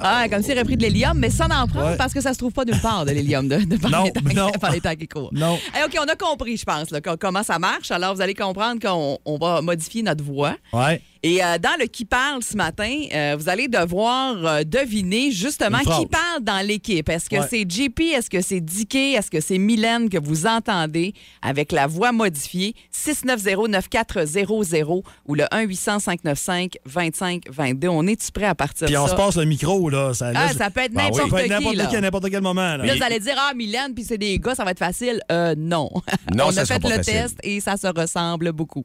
[0.00, 1.96] Ah, comme s'il aurait pris de l'hélium, mais sans en prendre Ouais.
[1.96, 4.12] parce que ça se trouve pas nulle part de l'hélium de, de par, Non, les
[4.12, 4.50] temps, non.
[4.60, 5.30] par les temps qui courent.
[5.32, 5.58] Non.
[5.74, 7.90] Hey, OK, on a compris, je pense, là, comment ça marche.
[7.90, 10.54] Alors, vous allez comprendre qu'on on va modifier notre voix.
[10.72, 11.00] Ouais.
[11.22, 15.78] Et euh, dans le qui parle ce matin, euh, vous allez devoir euh, deviner justement
[15.78, 17.08] qui parle dans l'équipe.
[17.08, 17.46] Est-ce que Ouais.
[17.50, 21.86] c'est JP, est-ce que c'est Dicky, est-ce que c'est Mylène que vous entendez avec la
[21.86, 22.74] voix modifiée?
[22.92, 27.88] 690-9400 ou le 1-800-595-2522.
[27.88, 30.14] On est-tu prêt à partir Puis on se passe le micro, là.
[30.14, 31.18] Ça, là, Ah, ça peut être Ben oui.
[31.18, 31.86] n'importe Ça peut être qui, n'importe là.
[31.86, 32.76] qui à n'importe quel moment.
[32.76, 32.86] Là.
[32.86, 35.20] Là, vous allez dire, ah, Mylène, puis c'est des gars, ça va être facile.
[35.30, 35.90] Non.
[36.34, 37.12] Non, On ça a fait pas le facile.
[37.14, 38.84] test et ça se ressemble beaucoup.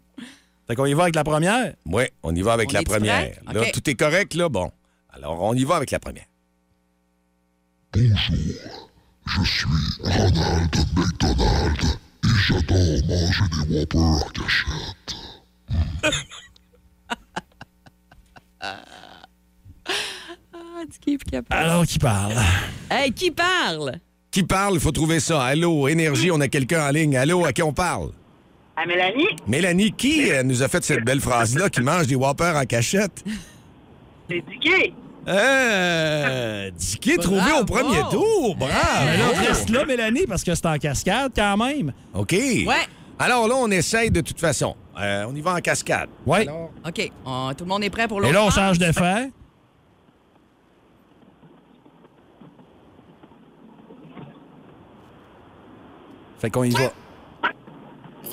[0.68, 1.74] Fait qu'on y va avec la première?
[1.86, 3.36] Oui, on y va avec On la première.
[3.52, 4.50] Là, tout est correct, là?
[4.50, 4.72] Bon.
[5.12, 6.26] Alors, on y va avec la première.
[7.94, 8.16] Bonjour,
[9.28, 9.68] je suis
[10.04, 11.84] Ronald McDonald
[12.24, 15.16] et j'adore manger des Whoppers en cachette.
[18.66, 18.86] Ah,
[21.30, 21.48] capable.
[21.50, 22.34] Alors, qui parle?
[22.90, 24.00] Hey, qui parle?
[24.32, 24.76] Qui parle?
[24.76, 25.44] Il faut trouver ça.
[25.44, 27.18] Allô, Énergie, on a quelqu'un en ligne.
[27.18, 28.12] Allô, à qui on parle?
[28.76, 32.56] À Mélanie, Mélanie, qui euh, nous a fait cette belle phrase-là, qui mange des Whoppers
[32.56, 33.24] en cachette?
[34.28, 34.94] c'est Dicky.
[35.28, 38.56] Euh, Dicky trouvé au premier tour.
[38.60, 39.34] Mais Bravo!
[39.34, 41.94] là, reste là, Mélanie, parce que c'est en cascade quand même.
[42.16, 42.32] OK.
[42.32, 42.66] Ouais.
[43.20, 44.76] Alors là, on essaye de toute façon.
[45.00, 46.10] Euh, on y va en cascade.
[46.26, 46.40] Oui.
[46.86, 47.12] OK.
[47.26, 49.28] on- tout le monde est prêt pour Et l'autre là, on change de fer.
[56.40, 56.92] Fait qu'on y va.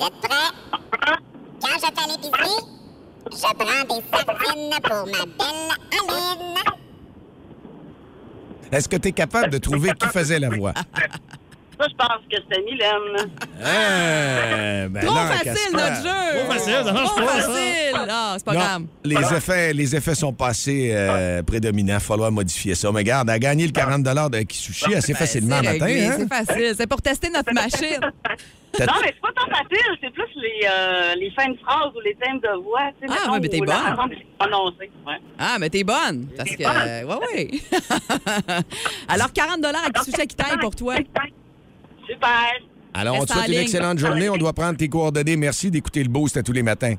[0.01, 0.49] Vous êtes prêts?
[1.61, 2.65] Quand je fais l'épicerie,
[3.31, 6.57] je prends des sardines pour ma belle Aline.
[8.71, 10.73] Est-ce que tu es capable de trouver qui faisait la voix?
[11.81, 13.31] Ça, je pense que c'était Mylène.
[13.59, 16.39] Euh, ben Trop facile, notre jeu!
[16.39, 18.07] Trop facile, ça marche Trop pas, facile!
[18.09, 18.81] Ah, c'est pas Non, grave.
[19.03, 21.93] les effets, les effets sont passés euh, prédominants.
[21.93, 22.91] Il va falloir modifier ça.
[22.91, 25.93] Mais regarde, elle a gagné le 40 de Kisushi assez facilement Ben, C'est matin.
[26.11, 26.15] hein?
[26.19, 26.73] C'est facile.
[26.77, 27.99] C'est pour tester notre machine.
[28.79, 29.97] Non, mais c'est pas tant facile.
[30.01, 32.89] C'est plus les, euh, les fins de phrases ou les thèmes de voix.
[33.01, 33.67] tu sais, Ah, ouais, mais t'es bonne.
[35.05, 35.17] Ouais.
[35.37, 36.27] Ah, mais t'es bonne.
[36.37, 36.63] Parce que.
[36.63, 37.49] euh, ouais, ouais.
[39.09, 40.95] Alors, 40 à Kisushi qui taille pour toi.
[42.07, 42.61] Super.
[42.93, 43.61] Alors, on te souhaite une ligne.
[43.61, 44.29] excellente journée.
[44.29, 45.37] On doit prendre tes coordonnées.
[45.37, 46.95] Merci d'écouter le boost à tous les matins.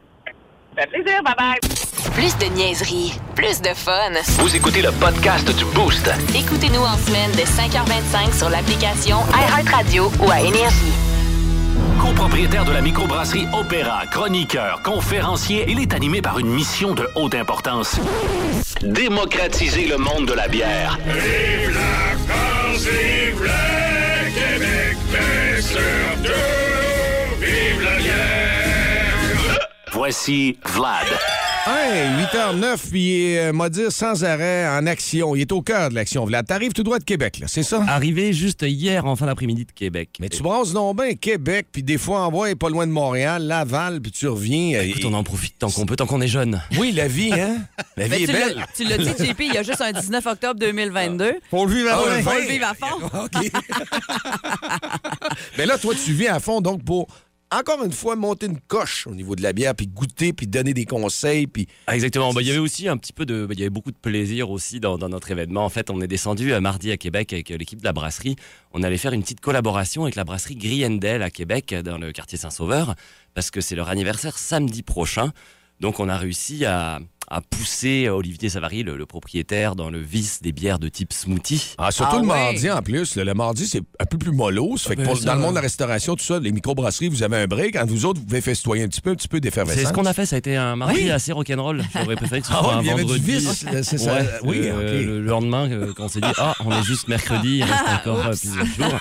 [0.77, 1.23] Ça fait plaisir.
[1.23, 2.12] Bye-bye.
[2.15, 4.12] Plus de niaiserie, plus de fun.
[4.38, 6.11] Vous écoutez le podcast du Boost.
[6.35, 10.93] Écoutez-nous en semaine de 5h25 sur l'application iHeartRadio ou à Énergie.
[12.01, 17.35] Copropriétaire de la microbrasserie Opéra, chroniqueur, conférencier, il est animé par une mission de haute
[17.35, 17.99] importance.
[18.83, 20.99] Démocratiser le monde de la bière.
[21.07, 24.02] Vive la France, vive mais
[29.92, 31.41] Voici Vlad.
[31.64, 35.37] Hey, 8h09, puis il est, euh, m'a dit sans arrêt en action.
[35.37, 36.25] Il est au cœur de l'action.
[36.25, 37.85] Vlad, t'arrives tout droit de Québec, là, c'est ça?
[37.87, 40.09] Arrivé juste hier en fin d'après-midi de Québec.
[40.18, 43.44] Mais tu brasses non bien Québec, puis des fois, en voie, pas loin de Montréal,
[43.46, 44.77] Laval, puis tu reviens.
[44.81, 46.61] euh, Écoute, on en profite tant qu'on peut, tant qu'on est jeune.
[46.79, 47.59] Oui, la vie, hein?
[47.96, 48.66] La Mais vie est tu l'as- belle.
[48.77, 51.35] tu l'as dit, JP, il y a juste un 19 octobre 2022.
[51.48, 52.31] Faut le vivre à Ah fond.
[52.31, 53.07] Faut le vivre à fond.
[53.25, 53.53] OK.
[55.59, 57.07] Mais là, toi, tu viens à fond, donc, pour,
[57.53, 60.73] encore une fois, monter une coche au niveau de la bière, puis goûter, puis donner
[60.75, 61.69] des conseils, puis...
[61.87, 62.33] Ah, exactement.
[62.33, 63.97] Bah, Il y avait aussi un petit peu de, bah, il y avait beaucoup de
[63.97, 65.65] plaisir aussi dans, dans notre événement.
[65.65, 68.37] En fait, on est descendu mardi à Québec avec euh, l'équipe de la brasserie.
[68.73, 72.12] On allait faire une petite collaboration avec la brasserie Griendel à Québec, euh, dans le
[72.12, 72.95] quartier Saint-Sauveur,
[73.35, 75.33] parce que c'est leur anniversaire samedi prochain.
[75.81, 77.01] Donc, on a réussi à,
[77.33, 81.12] à pousser euh, Olivier Savary, le, le propriétaire, dans le vice des bières de type
[81.12, 81.75] smoothie.
[81.79, 82.45] Ah, surtout Ah le ouais.
[82.53, 83.16] mardi, en plus.
[83.16, 84.77] Le, le mardi, c'est un peu plus mollo.
[84.77, 86.53] Ça fait que ben pour- ça- dans le monde de la restauration, tout ça, les
[86.53, 87.73] microbrasseries, vous avez un break.
[87.75, 89.81] Quand vous autres, vous pouvez festoyer un petit peu, un petit peu d'effervescence.
[89.83, 91.11] C'est ce qu'on a fait, ça a été un mardi Oui.
[91.11, 91.83] assez rock'n'roll.
[91.95, 93.33] J'aurais préféré que ce Ah soit oui, un il y avait du vendredi.
[93.38, 94.14] vice, c'est ça.
[94.14, 95.07] Ouais, Oui, euh, ok.
[95.07, 98.27] le lendemain, euh, quand on s'est dit, ah, on est juste mercredi, il reste encore
[98.27, 98.99] euh, plusieurs jours.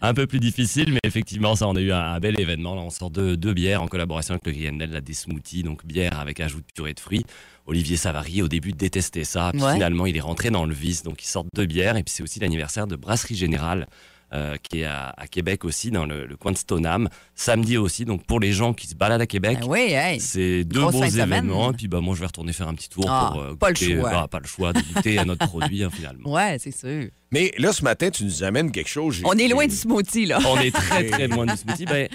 [0.00, 2.74] Un peu plus difficile, mais effectivement, ça, on a eu un, un bel événement.
[2.76, 5.84] Là, on sort de deux bières en collaboration avec le Griendel, là, des smoothies, donc
[5.84, 7.24] bière avec ajout de purée de fruits.
[7.66, 9.50] Olivier Savary, au début, détestait ça.
[9.52, 9.74] Puis Ouais.
[9.74, 11.02] finalement, il est rentré dans le vice.
[11.02, 11.96] Donc, il sort deux bières.
[11.96, 13.86] Et puis, c'est aussi l'anniversaire de Brasserie Générale
[14.32, 17.08] euh, qui est à, à Québec aussi, dans le, le coin de Stoneham.
[17.36, 20.18] Samedi aussi, donc pour les gens qui se baladent à Québec, Ah oui, hey.
[20.20, 21.70] c'est deux beaux événements.
[21.70, 23.70] Et puis bah, moi, je vais retourner faire un petit tour Ah, pour euh, pas
[23.70, 24.10] le choix.
[24.10, 26.32] bah, pas le choix de goûter à notre produit hein, finalement.
[26.32, 27.08] Ouais, c'est sûr.
[27.32, 29.20] Mais là, ce matin, tu nous amènes quelque chose.
[29.24, 30.38] On est loin du smoothie, là.
[30.46, 31.84] On est très très loin du smoothie.
[31.84, 32.08] Ben,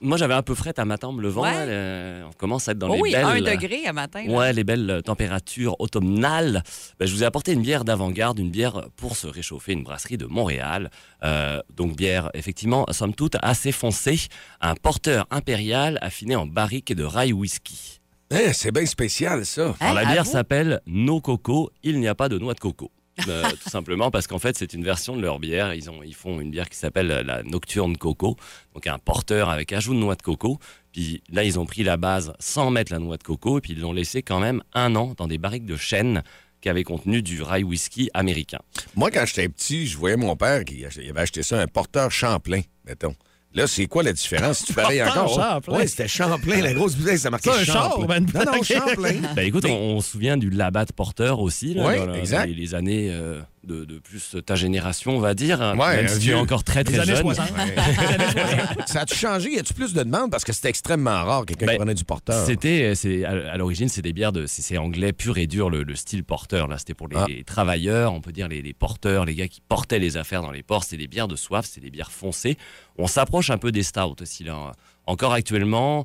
[0.00, 1.42] moi, j'avais un peu fret à matin en me levant.
[1.42, 1.52] Ouais.
[1.52, 3.24] là, le- on commence à être dans Oh les oui, belles.
[3.24, 4.24] un degré à matin.
[4.26, 4.32] là.
[4.32, 6.64] Ouais, les belles euh, températures automnales.
[6.98, 10.16] Ben, je vous ai apporté une bière d'avant-garde, une bière pour se réchauffer, une brasserie
[10.18, 10.90] de Montréal.
[11.22, 14.18] Euh, donc bière, effectivement, somme toute assez foncée.
[14.60, 18.00] Un porteur impérial affiné en barrique de rye whisky.
[18.30, 19.74] Hein, c'est bien spécial, ça.
[19.80, 21.70] Alors, la bière s'appelle No Coco.
[21.82, 22.90] Il n'y a pas de noix de coco.
[23.26, 25.74] Euh, tout simplement parce qu'en fait, c'est une version de leur bière.
[25.74, 28.36] Ils, ont, ils font une bière qui s'appelle la Nocturne Coco,
[28.74, 30.58] donc un porteur avec ajout de noix de coco.
[30.92, 33.72] Puis là, ils ont pris la base sans mettre la noix de coco, et puis
[33.72, 36.22] ils l'ont laissé quand même un an dans des barriques de chêne
[36.60, 38.58] qui avaient contenu du rye whisky américain.
[38.96, 42.62] Moi, quand j'étais petit, je voyais mon père qui avait acheté ça, un porteur Champlain,
[42.84, 43.14] mettons.
[43.54, 44.64] Là, c'est quoi la différence?
[44.64, 45.52] Tu pareil Porteur encore?
[45.54, 45.78] Champlain?
[45.78, 46.60] Oui, c'était Champlain.
[46.60, 48.20] La grosse bouteille, ça marquait char, Champlain.
[48.20, 48.62] ben, non, non.
[48.62, 49.14] Champlain.
[49.34, 52.46] Ben écoute, on, on se souvient du Labatt Porter aussi, là, Ouais, dans la- exact.
[52.46, 55.62] les, les années euh, de, de plus ta génération, on va dire.
[55.62, 57.24] hein, Ouais, même si tu es encore très Les très années jeune.
[57.24, 57.48] 60.
[58.86, 59.54] ça a-tu changé?
[59.54, 60.30] Y a-tu plus de demandes?
[60.30, 62.44] Parce que c'était extrêmement rare, quelqu'un Ben, qui prenait du porteur.
[62.46, 65.94] C'était, c'est à, l'origine, c'est des bières de, c'est anglais pur et dur le, le
[65.96, 66.68] style porteur.
[66.68, 67.24] Là, c'était pour les, Ah.
[67.28, 70.52] les travailleurs, on peut dire les, les porteurs, les gars qui portaient les affaires dans
[70.52, 70.84] les ports.
[70.84, 72.56] C'est des bières de soif, c'est des bières foncées.
[72.98, 74.72] On s'approche un peu des stouts aussi là.
[75.06, 76.04] Encore actuellement.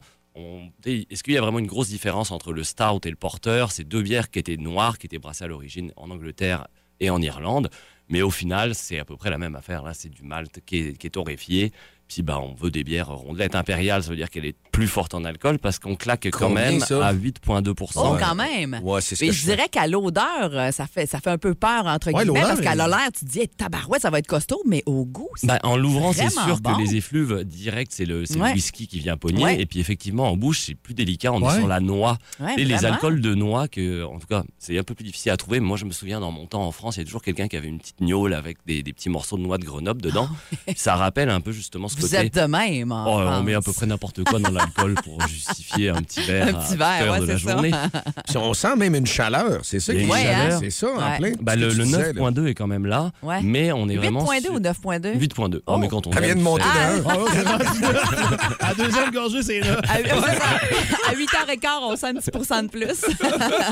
[0.86, 3.84] Est-ce qu'il y a vraiment une grosse différence entre le stout et le porteur C'est
[3.84, 6.67] deux bières qui étaient noires, qui étaient brassées à l'origine en Angleterre
[6.99, 7.69] et en Irlande.
[8.10, 9.84] Mais au final, c'est à peu près la même affaire.
[9.84, 11.71] Là, c'est du malt qui est, qui est torréfié.
[12.07, 15.13] Puis bah, on veut des bières rondelette impériale, ça veut dire qu'elle est plus forte
[15.13, 17.05] en alcool parce qu'on claque quand Combien, même ça?
[17.07, 18.79] à 8,2 Oh, quand même.
[18.83, 21.37] Ouais, c'est ce Mais que je dirais qu'à l'odeur, euh, ça fait, ça fait un
[21.37, 24.19] peu peur, entre Ouais, guillemets, parce qu'à l'air, tu te dis, hey, tabarouette, ça va
[24.19, 26.75] être costaud, mais au goût, c'est Bah, en l'ouvrant, c'est sûr bon.
[26.75, 29.43] que les effluves directs, c'est le, c'est le whisky qui vient pogner.
[29.43, 29.61] Ouais.
[29.61, 31.31] Et puis effectivement, en bouche, c'est plus délicat.
[31.31, 31.53] On Ouais.
[31.55, 32.17] est sur la noix.
[32.39, 35.31] Ouais, et les alcools de noix, que, en tout cas, c'est un peu plus difficile
[35.31, 35.59] à trouver.
[35.59, 37.57] Moi, je me souviens, dans mon temps en France, il y a toujours quelqu'un qui
[37.57, 40.27] avait une petite gnôle avec des, des petits morceaux de noix de Grenoble dedans.
[40.75, 42.91] ça rappelle un peu justement ce Vous êtes de même.
[42.91, 46.21] en Oh, on met à peu près n'importe quoi dans l'alcool pour justifier un petit
[46.21, 47.51] verre, Un à petit toute verre, heure ouais, de la ça.
[47.51, 47.71] journée.
[48.27, 49.59] Puis on sent même une chaleur.
[49.63, 50.59] C'est ça qui a une est chaleur.
[50.59, 51.17] C'est ça, en Ouais.
[51.17, 51.31] plein.
[51.41, 52.21] Bah, le tu le disais, là.
[52.21, 53.41] 9.2 est quand même là, Ouais.
[53.41, 55.13] mais on est vraiment 8.2 sur- ou 9.2?
[55.17, 55.61] 8.2.
[55.67, 56.93] Oh, mais quand on Elle vient de monter Ah.
[58.59, 59.79] À la deuxième gorgée, c'est là.
[59.87, 63.05] À, à 8h15, on sent un petit pourcent de plus.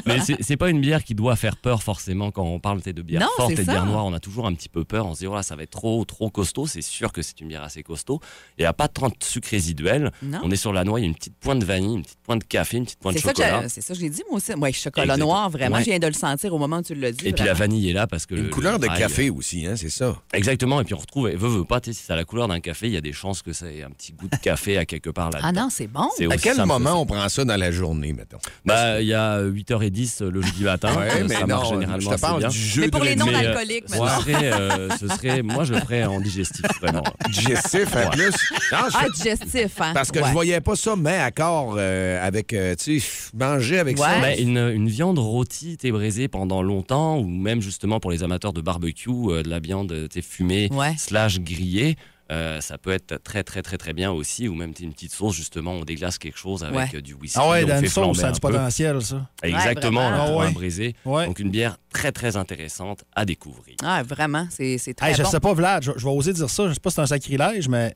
[0.05, 3.29] Mais c'est pas une bière qui doit faire peur forcément quand on parle de bière
[3.37, 4.05] forte et de bière noire.
[4.05, 5.05] On a toujours un petit peu peur.
[5.05, 6.65] On se dit, voilà, ça va être trop, trop costaud.
[6.67, 8.10] C'est sûr que c'est une bière assez costaud.
[8.57, 10.11] Il n'y a pas tant de sucre résiduel.
[10.21, 10.39] Non.
[10.43, 12.19] On est sur la noix, il y a une petite pointe de vanille, une petite
[12.23, 13.69] pointe de café, une petite pointe de C'est chocolat.
[13.69, 14.53] c'est ça que j'ai dit, moi aussi.
[14.53, 15.27] Ouais, chocolat Exactement.
[15.33, 15.75] noir, vraiment.
[15.77, 15.83] Ouais.
[15.83, 17.27] Je viens de le sentir au moment où tu l'as dit.
[17.27, 18.35] Et puis la vanille est là parce que.
[18.35, 20.15] Une le- couleur de café aussi, hein, c'est ça.
[20.33, 20.79] Exactement.
[20.81, 22.47] Et puis on retrouve, et veut, veut pas, tu sais, si ça a la couleur
[22.47, 24.77] d'un café, il y a des chances que ça ait un petit goût de café
[24.77, 25.47] à quelque part là-dedans.
[25.49, 26.07] Ah non, c'est bon.
[26.17, 28.37] C'est À quel moment on prend ça dans la journée, mettons?
[28.65, 30.95] Bah, il y a 8h10 le jeudi matin.
[30.95, 32.49] Ouais, Euh, mais ça marche non, généralement je te parle bien.
[32.49, 34.19] du jeu Mais pour de les non-alcooliques, ce maintenant.
[34.21, 37.03] serait, euh, ce serait, moi je le ferais en digestif vraiment.
[37.29, 38.15] digestif Ouais.
[38.15, 38.31] plus.
[38.71, 39.91] Non, je- Ah, digestif, hein?
[39.93, 40.27] Parce que Ouais.
[40.27, 44.19] je voyais pas ça, mais à corps euh, avec, euh, tu sais, manger avec ça.
[44.19, 44.21] Ouais.
[44.21, 48.53] Ben, une, une viande rôtie, t'es braisée pendant longtemps, ou même justement pour les amateurs
[48.53, 50.93] de barbecue, euh, de la viande t'es fumée Ouais.
[50.97, 51.95] slash grillée.
[52.31, 55.35] Euh, ça peut être très très très très bien aussi, ou même une petite sauce
[55.35, 56.89] justement, on déglace quelque chose avec Ouais.
[56.95, 58.39] euh, du whisky, Ah ouais, on dans fait une sauce, flamber ça a un du
[58.39, 58.47] peu.
[58.49, 59.29] potentiel, ça.
[59.43, 60.31] Exactement, Ouais, là, vraiment.
[60.31, 60.93] pour Ah un ouais.
[61.05, 61.25] Ouais.
[61.27, 63.75] Donc une bière très très intéressante à découvrir.
[63.83, 65.29] Ah, vraiment, c'est c'est très Hey, je bon.
[65.29, 66.67] sais pas, Vlad, je, je vais oser dire ça.
[66.69, 67.95] Je sais pas si c'est un sacrilège, mais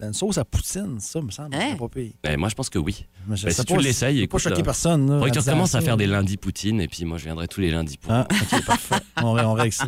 [0.00, 1.68] dans une sauce à poutine, ça me semble Hein?
[1.72, 2.12] c'est pas pire.
[2.22, 3.04] Ben, moi je pense que oui.
[3.26, 5.06] Mais je Ben, sais si tu pas, l'essayes, je veux écoute, pas choquer là, personne.
[5.08, 7.46] là, Faudrait que tu recommences à faire des lundis poutine, et puis moi je viendrai
[7.48, 8.12] tous les lundis pour.
[8.12, 8.96] Ah, ok, parfait.
[9.22, 9.86] On, on règle ça.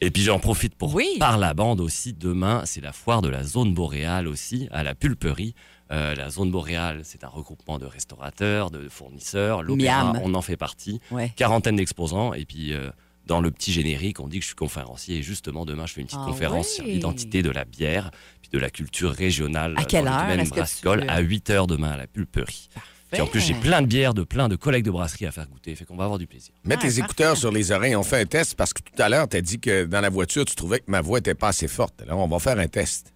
[0.00, 1.08] Et puis j'en profite pour Oui.
[1.18, 2.12] par la bande aussi.
[2.12, 5.54] Demain, c'est la foire de la zone boréale aussi, à la pulperie.
[5.90, 9.62] Euh, la zone boréale, c'est un regroupement de restaurateurs, de fournisseurs.
[9.62, 11.00] L'opéra, on en fait partie.
[11.10, 11.32] Ouais.
[11.34, 12.32] Quarantaine d'exposants.
[12.34, 12.90] Et puis, euh,
[13.26, 15.16] dans le petit générique, on dit que je suis conférencier.
[15.18, 18.10] Et justement, demain, je fais une petite Ah conférence sur l'identité de la bière,
[18.42, 20.28] puis de la culture régionale À quelle le heure?
[20.28, 22.68] Domaine tu- à 8 h demain à la pulperie.
[23.10, 25.48] Puis en plus, j'ai plein de bières de plein de collègues de brasserie à faire
[25.48, 25.74] goûter.
[25.74, 26.52] Fait qu'on va avoir du plaisir.
[26.64, 27.00] Mets Ah, tes parfait.
[27.00, 27.96] écouteurs sur les oreilles.
[27.96, 30.10] On fait un test parce que tout à l'heure, tu as dit que dans la
[30.10, 32.02] voiture, tu trouvais que ma voix était pas assez forte.
[32.02, 33.14] Alors, on va faire un test.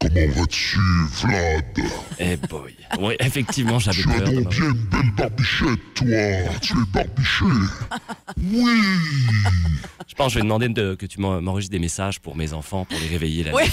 [0.00, 0.78] Comment vas-tu,
[1.20, 1.64] Vlad?
[2.18, 2.74] Eh boy.
[2.98, 4.32] Oui, effectivement, j'avais Tu as peur.
[4.32, 6.06] donc bien une belle barbichette, toi.
[6.60, 7.44] Tu es barbiché.
[8.36, 8.82] Oui.
[10.08, 12.52] Je pense que je vais demander de- que tu m'en- m'enregistres des messages pour mes
[12.52, 13.62] enfants, pour les réveiller la Oui.
[13.62, 13.70] nuit.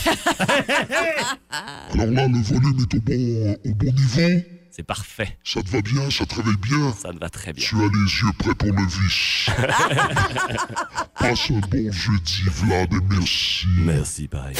[1.93, 4.41] Alors là, le volume est au bon, au bon niveau.
[4.79, 5.37] C'est parfait.
[5.43, 6.09] Ça te va bien?
[6.09, 6.93] Ça te réveille bien?
[6.97, 7.67] Ça te va très bien.
[7.67, 9.49] Tu as les yeux prêts pour le vice.
[11.19, 13.65] Passe un bon jeudi, Vlad, et merci.
[13.79, 14.55] Merci, pareil.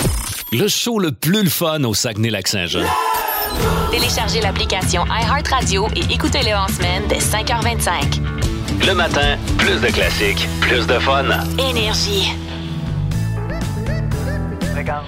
[0.52, 2.84] Le show le plus le fun au Saguenay-Lac-Saint-Jean.
[3.92, 8.20] Téléchargez l'application iHeartRadio et écoutez-le en semaine dès 5h25.
[8.86, 11.30] Le matin, plus de classiques, plus de fun.
[11.58, 12.34] Énergie.
[14.76, 15.06] Regarde,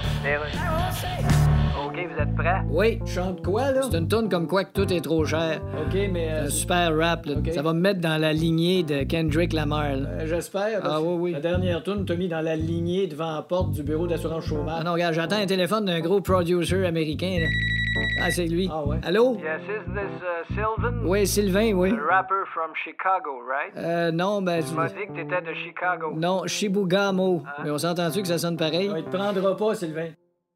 [2.22, 2.62] êtes prêts?
[2.70, 3.82] Oui, chante quoi, là?
[3.90, 5.62] C'est une tourne comme quoi que tout est trop cher.
[5.78, 6.30] OK, mais...
[6.30, 7.36] un super rap, là.
[7.52, 10.26] Ça va me mettre dans la lignée de Kendrick Lamar, là.
[10.26, 10.82] J'espère.
[10.84, 11.32] Ah oui, oui.
[11.32, 14.78] La dernière tourne t'a mis dans la lignée devant la porte du bureau d'assurance chômage.
[14.80, 17.48] Ah non, regarde, j'attends un téléphone d'un gros producer américain, là.
[18.22, 18.70] Ah, c'est lui.
[18.72, 18.98] Ah ouais.
[19.04, 19.36] Allô?
[19.36, 21.06] Yes, is this uh, Sylvan?
[21.06, 21.92] Oui, Sylvain, oui.
[21.92, 23.76] The rapper from Chicago, right?
[23.76, 24.64] Euh, non, ben...
[24.64, 26.14] Tu m'as dit que t'étais de Chicago.
[26.16, 27.44] Non, Shibugamo.
[27.64, 28.92] Mais on s'entend-tu que ça sonne pareil?
[28.96, 30.10] il te prendra pas, Sylvain.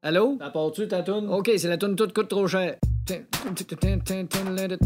[0.06, 0.36] Allô?
[0.38, 1.28] T'apportes-tu ta toune?
[1.28, 2.76] OK, c'est la toune toute coûte trop cher.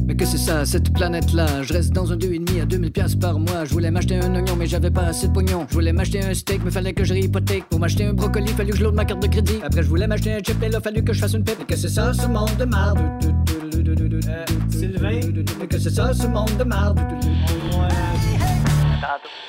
[0.06, 1.62] Mais que c'est ça, cette planète-là?
[1.62, 3.66] Je reste dans un 2,5 à 2000 pièces par mois.
[3.66, 5.66] Je voulais m'acheter un oignon, mais j'avais pas assez de pognon.
[5.68, 7.64] Je voulais m'acheter un steak, mais fallait que je réhypothèque.
[7.68, 9.58] Pour m'acheter un brocoli, fallu que je load ma carte de crédit.
[9.62, 11.56] Après, je voulais m'acheter un chip, et là, fallu que je fasse une pipe.
[11.58, 12.98] Mais que c'est ça, ce monde de marde?
[13.26, 15.20] Euh, Sylvain?
[15.60, 16.98] Mais que c'est ça, ce monde de marde?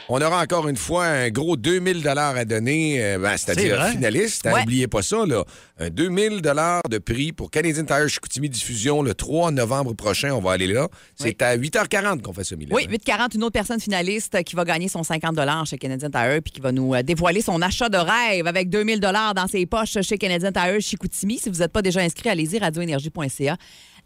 [0.10, 3.86] On aura encore une fois un gros 2000 dollars à donner, euh, ben, C'est c'est-à-dire
[3.88, 4.46] finaliste.
[4.48, 4.60] hein, Ouais.
[4.62, 5.44] N'oubliez pas ça, là.
[5.80, 10.32] Un 2000 dollars de prix pour Canadian Tire Chicoutimi Diffusion le 3 novembre prochain.
[10.34, 10.88] On va aller là.
[11.16, 12.76] C'est à 8h40 qu'on fait ça, Mylène.
[12.76, 16.52] Oui, 840, une autre personne finaliste qui va gagner son 50 chez Canadian Tire puis
[16.52, 20.18] qui va nous euh, dévoiler son achat de rêve avec 2000 dans ses poches chez
[20.18, 21.38] Canadian Tire Chicoutimi.
[21.38, 23.58] Si vous n'êtes pas déjà inscrit, allez-y, radioénergie.ca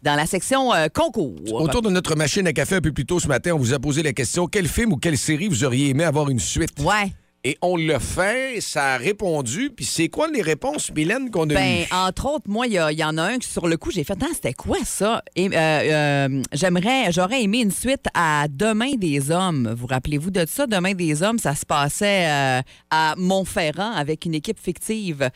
[0.02, 1.34] dans la section euh, concours.
[1.52, 3.78] Autour de notre machine à café un peu plus tôt ce matin, on vous a
[3.78, 6.80] posé la question quel film ou quelle série vous auriez aimé avoir une suite?
[6.80, 7.12] Ouais.
[7.48, 9.70] Et on l'a fait, ça a répondu.
[9.70, 11.86] Puis c'est quoi les réponses, Mylène, qu'on a Ben, eues?
[11.92, 14.26] entre autres, moi, il y, en a un que sur le coup, j'ai fait, ah,
[14.34, 15.22] c'était quoi ça?
[15.36, 19.72] Et, euh, euh, j'aimerais, j'aurais aimé une suite à Demain des hommes.
[19.78, 20.66] Vous rappelez-vous de ça?
[20.66, 25.30] Demain des hommes, ça se passait euh, à Montferrand avec une équipe fictive.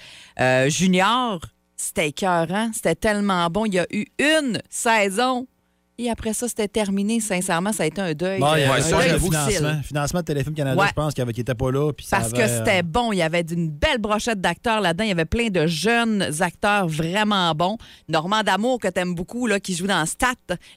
[0.66, 1.38] Junior,
[1.80, 3.64] c'était écœurant, c'était tellement bon.
[3.66, 5.46] Il y a eu une saison.
[6.02, 7.20] Et après ça, c'était terminé.
[7.20, 8.40] Sincèrement, ça a été un deuil.
[8.40, 9.38] Bon, il y euh, un ça, deuil le difficile.
[9.50, 9.82] financement.
[9.82, 10.88] Financement de Téléfilm Canada, Ouais.
[10.88, 11.92] je pense qu'il n'était pas là.
[11.92, 13.12] puis ça Parce que avait, euh, c'était bon.
[13.12, 15.04] Il y avait une belle brochette d'acteurs là-dedans.
[15.04, 17.76] Il y avait plein de jeunes acteurs vraiment bons.
[18.08, 20.28] Normand D'Amour, que t'aimes beaucoup, là, qui joue dans Stat.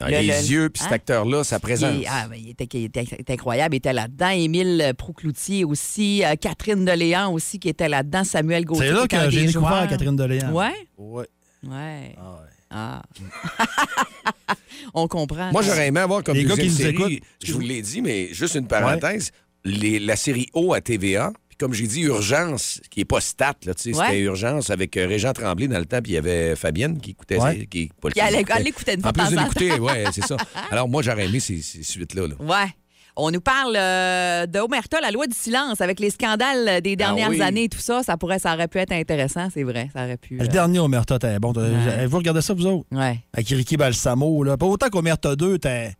[0.01, 0.95] Ah, Le- les le- yeux, puis cet Hein?
[0.95, 1.93] acteur-là, sa présence.
[1.97, 3.76] Il, ah, ben, il était, il était- il était incroyable.
[3.76, 4.30] Il était là-dedans.
[4.30, 6.21] Émile Proucloutier aussi.
[6.26, 8.26] euh, Catherine Deléan aussi, qui était là-dedans.
[8.26, 8.88] Samuel Gauthier.
[8.88, 9.88] C'est là qui que j'ai découvert.
[9.88, 10.51] Catherine Deléan.
[10.51, 10.74] Ouais?
[10.97, 11.28] Ouais.
[11.65, 12.15] Ouais.
[12.17, 12.39] Ah.
[14.93, 15.51] On comprend.
[15.51, 17.19] Moi, j'aurais aimé avoir comme Les gars qui nous série, écoutent.
[17.43, 19.32] je vous l'ai dit, mais juste une parenthèse,
[19.63, 23.53] les- la série O à TVA, puis comme j'ai dit, Urgence, qui n'est pas stat,
[23.65, 24.05] là, tu sais, Ouais.
[24.07, 27.11] c'était Urgence avec euh, Régent Tremblay dans le temps, puis il y avait Fabienne qui
[27.11, 27.59] écoutait Ouais.
[27.59, 28.53] ça, qui, pas le- Qui allait- écoutait.
[28.57, 29.80] elle l'écoutait une fois En plus l'écouter, temps.
[29.84, 30.38] ouais, c'est ça.
[30.69, 32.28] Alors moi, j'aurais aimé ces, ces suites-là.
[32.28, 32.36] là.
[32.39, 32.69] Ouais.
[33.16, 37.28] On nous parle euh, de Omerta, la loi du silence, avec les scandales des dernières
[37.28, 37.41] Ah oui.
[37.43, 38.01] années et tout ça.
[38.01, 39.89] Ça, pourrait, ça aurait pu être intéressant, c'est vrai.
[39.93, 40.38] Ça aurait pu.
[40.38, 41.53] Le euh, dernier Omerta, t'es bon.
[41.53, 42.86] Vous regardez ça, vous autres?
[42.91, 43.20] Ouais.
[43.34, 44.43] Avec Ricky Balsamo.
[44.43, 44.57] Là.
[44.57, 45.93] Pas autant qu'Omerta 2, t'es.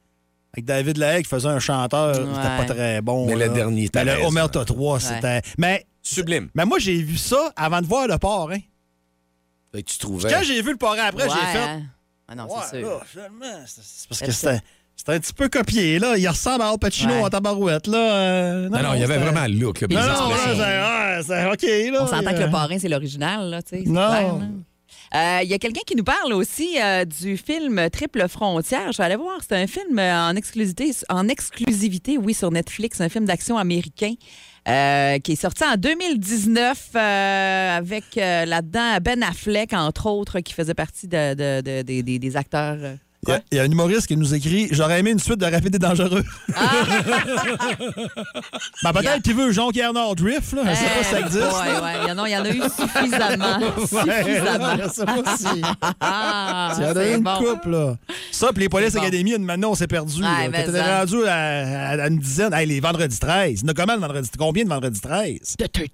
[0.54, 3.26] Avec David Lahaye qui faisait un chanteur, c'était pas très bon.
[3.28, 3.48] Mais là.
[3.48, 4.26] le dernier, t'as Mais le.
[4.26, 5.42] Omerta 3, c'était.
[5.60, 6.50] Mais, Sublime.
[6.56, 8.58] mais moi, j'ai vu ça avant de voir le parrain.
[9.76, 10.30] Et tu trouvais.
[10.30, 11.58] Quand j'ai vu le parrain après, ouais, j'ai fait.
[11.64, 11.82] hein.
[12.28, 13.02] Ah non, Ouais, c'est sûr.
[13.12, 13.20] c'est
[13.84, 14.60] c'est parce C'est que c'était.
[14.96, 16.16] C'était un petit peu copié, là.
[16.18, 17.22] Il ressemble à Al Pacino Ouais.
[17.24, 17.98] en tabarouette, là.
[17.98, 19.82] Euh, Non, non, il y avait vraiment le look.
[19.82, 22.04] là, Non, non, là, c'est ouais, c'est OK, là.
[22.04, 23.84] On s'entend que le parrain, c'est l'original, là, tu sais.
[23.86, 24.08] c'est Non.
[24.10, 24.46] clair, là.
[25.16, 28.92] Euh, Il y a quelqu'un qui nous parle aussi euh, du film Triple Frontière.
[28.92, 29.38] Je vais aller voir.
[29.48, 34.14] C'est un film en exclusivité, en exclusivité, oui, sur Netflix, un film d'action américain
[34.68, 40.54] euh, qui est sorti en 2019 euh, avec euh, là-dedans Ben Affleck, entre autres, qui
[40.54, 42.78] faisait partie de, de- de- des- des- des acteurs.
[43.26, 45.38] Il y a- il y, a un humoriste qui nous écrit J'aurais aimé une suite
[45.40, 46.24] de Rapide et Dangereux.
[48.84, 50.64] ben, peut-être qu'il veut Jean-Pierre Drift, là.
[50.70, 51.44] Je sais pas si ça existe.
[51.44, 51.94] Ouais, ouais.
[52.04, 53.60] Il y en a, il y en a eu suffisamment.
[53.80, 54.78] suffisamment.
[54.84, 55.62] je sais pas si.
[56.00, 57.38] Ah, Il y en a c'est une bon.
[57.38, 57.96] couple, là.
[58.32, 59.02] Ça, puis les Police bon.
[59.02, 60.22] Academy, maintenant, on s'est perdu.
[60.22, 62.54] Ouais, mais Quand t'étais rendu à, à- à une dizaine.
[62.54, 63.62] Hey, les vendredis 13.
[63.62, 64.30] Il y en a combien, le vendredi?
[64.38, 65.40] Combien de vendredi 13?
[65.58, 65.88] The 13.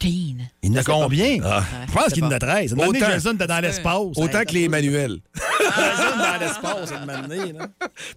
[0.63, 1.37] Il y en a combien?
[1.43, 1.63] Ah.
[1.87, 2.71] Je pense qu'il y en a 13.
[2.73, 3.11] Une année, Autant.
[3.11, 3.95] Jason dans l'espace.
[4.15, 5.19] Autant que les Emmanuel.
[5.59, 6.93] Dans l'espace.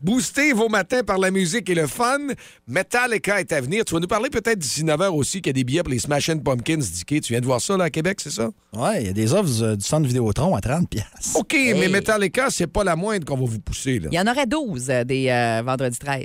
[0.01, 2.19] Boostez vos matins par la musique et le fun.
[2.67, 3.85] Metallica est à venir.
[3.85, 5.93] Tu vas nous parler peut-être d'ici 9 h aussi qu'il y a des billets pour
[5.93, 7.21] les Smashing Pumpkins d'Ikea.
[7.21, 8.51] Tu viens de voir ça là, à Québec, c'est ça?
[8.73, 11.35] Ouais, il y a des offres euh, du centre Vidéotron à 30 pièces.
[11.35, 13.99] OK, mais Metallica, c'est pas la moindre qu'on va vous pousser.
[13.99, 14.09] Là.
[14.13, 16.25] Il y en aurait 12 euh, des euh, vendredis 13.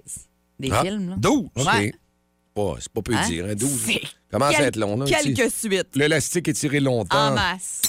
[0.59, 1.09] Des Ah, films.
[1.11, 1.15] Là.
[1.19, 1.45] 12?
[1.55, 1.65] OK.
[1.73, 1.93] Ouais.
[2.55, 3.27] Oh, c'est pas peu Hein?
[3.27, 3.69] dire, hein, 12.
[3.85, 4.01] C'est
[4.31, 4.97] Commence à être long.
[4.97, 5.95] Là, Quelques suites.
[5.95, 7.27] L'élastique est tiré longtemps.
[7.29, 7.81] En masse.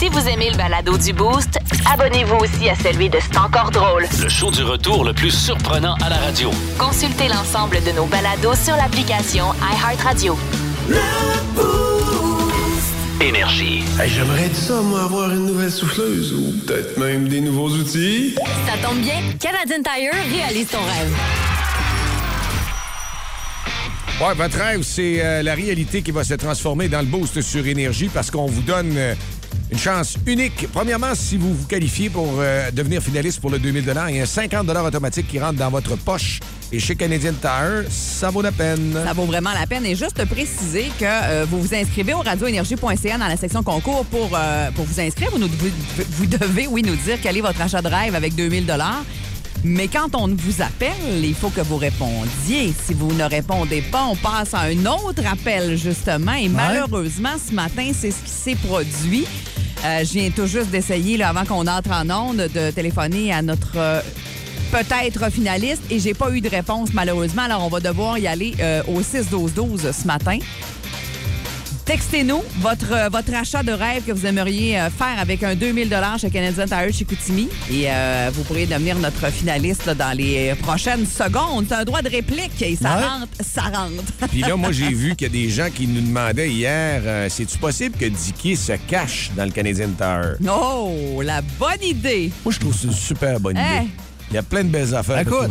[0.00, 1.58] Si vous aimez le balado du Boost,
[1.92, 4.06] abonnez-vous aussi à celui de C'est encore drôle.
[4.18, 6.50] Le show du retour le plus surprenant à la radio.
[6.78, 10.38] Consultez l'ensemble de nos balados sur l'application iHeartRadio.
[13.20, 13.82] Énergie.
[14.06, 18.36] J'aimerais ça, moi, avoir une nouvelle souffleuse ou peut-être même des nouveaux outils.
[18.66, 21.14] Ça tombe bien, Canadian Tire réalise ton rêve.
[24.18, 27.66] Ouais, votre rêve, c'est euh, la réalité qui va se transformer dans le boost sur
[27.66, 29.14] énergie parce qu'on vous donne euh,
[29.70, 30.66] une chance unique.
[30.72, 34.22] Premièrement, si vous vous qualifiez pour euh, devenir finaliste pour le 2000 il y a
[34.22, 36.40] un 50 automatique qui rentre dans votre poche.
[36.72, 38.96] Et chez Canadian Tire, ça vaut la peine.
[39.04, 39.84] Ça vaut vraiment la peine.
[39.86, 44.30] Et juste préciser que euh, vous vous inscrivez au radioénergie.ca dans la section concours pour,
[44.34, 45.30] euh, vous inscrire.
[45.32, 48.66] Vous devez, oui, nous dire quel est votre achat de rêve avec 2000
[49.64, 52.72] mais quand on vous appelle, il faut que vous répondiez.
[52.86, 56.32] Si vous ne répondez pas, on passe à un autre appel, justement.
[56.32, 59.26] Et malheureusement, ce matin, c'est ce qui s'est produit.
[59.84, 63.76] Euh, je viens tout juste d'essayer, avant qu'on entre en onde, de téléphoner à notre
[63.76, 64.00] euh,
[64.70, 67.42] peut-être finaliste et j'ai pas eu de réponse, malheureusement.
[67.42, 70.38] Alors, on va devoir y aller euh, au 6-12-12 ce matin.
[71.90, 75.92] Textez-nous votre, euh, votre achat de rêve que vous aimeriez euh, faire avec un 2000
[76.20, 77.48] chez Canadian Tire chez Koutimi.
[77.68, 81.66] Et euh, vous pourrez devenir notre finaliste là, dans les prochaines secondes.
[81.68, 83.04] C'est un droit de réplique et ça Ouais.
[83.04, 84.04] rentre, ça rentre.
[84.30, 87.26] Puis là, moi, j'ai vu qu'il y a des gens qui nous demandaient hier euh,
[87.28, 90.36] c'est-tu possible que Dicky se cache dans le Canadian Tire?
[90.48, 92.30] Oh, la bonne idée.
[92.44, 93.78] Moi, je trouve que c'est une super bonne Hey.
[93.78, 93.88] idée.
[94.30, 95.18] Il y a plein de belles affaires.
[95.18, 95.50] Écoute,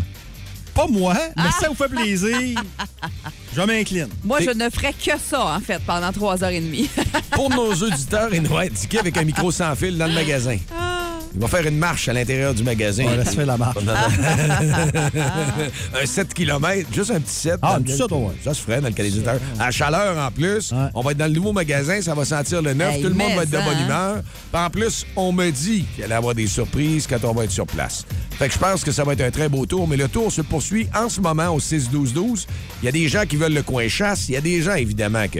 [0.80, 1.52] pas moi, mais Ah.
[1.60, 2.38] ça vous fait plaisir.
[3.56, 4.08] Je m'incline.
[4.24, 6.88] Moi, je ne ferais que ça, en fait, pendant trois heures et demie.
[7.32, 10.58] Pour nos auditeurs, il doit être Dicky avec un micro sans fil dans le magasin.
[11.36, 13.04] Il va faire une marche à l'intérieur du magasin.
[13.08, 13.78] On laisse faire la marche.
[16.02, 17.60] un 7 km, juste un petit 7.
[17.62, 18.32] Ah, un petit sept, ouais.
[18.44, 19.06] Ça se ferait dans le Tire.
[19.60, 20.74] À chaleur en plus.
[20.94, 22.96] On va être dans le nouveau magasin, ça va sentir le neuf.
[22.96, 23.86] Hey, Tout le monde va être de bonne hein?
[23.86, 24.16] humeur.
[24.52, 27.52] Puis en plus, on me dit qu'il allait avoir des surprises quand on va être
[27.52, 28.06] sur place.
[28.32, 30.32] Fait que je pense que ça va être un très beau tour, mais le tour
[30.32, 32.48] se poursuit en ce moment au 6-12-12.
[32.82, 34.30] Il y a des gens qui veulent le coin chasse.
[34.30, 35.40] Il y a des gens, évidemment, que.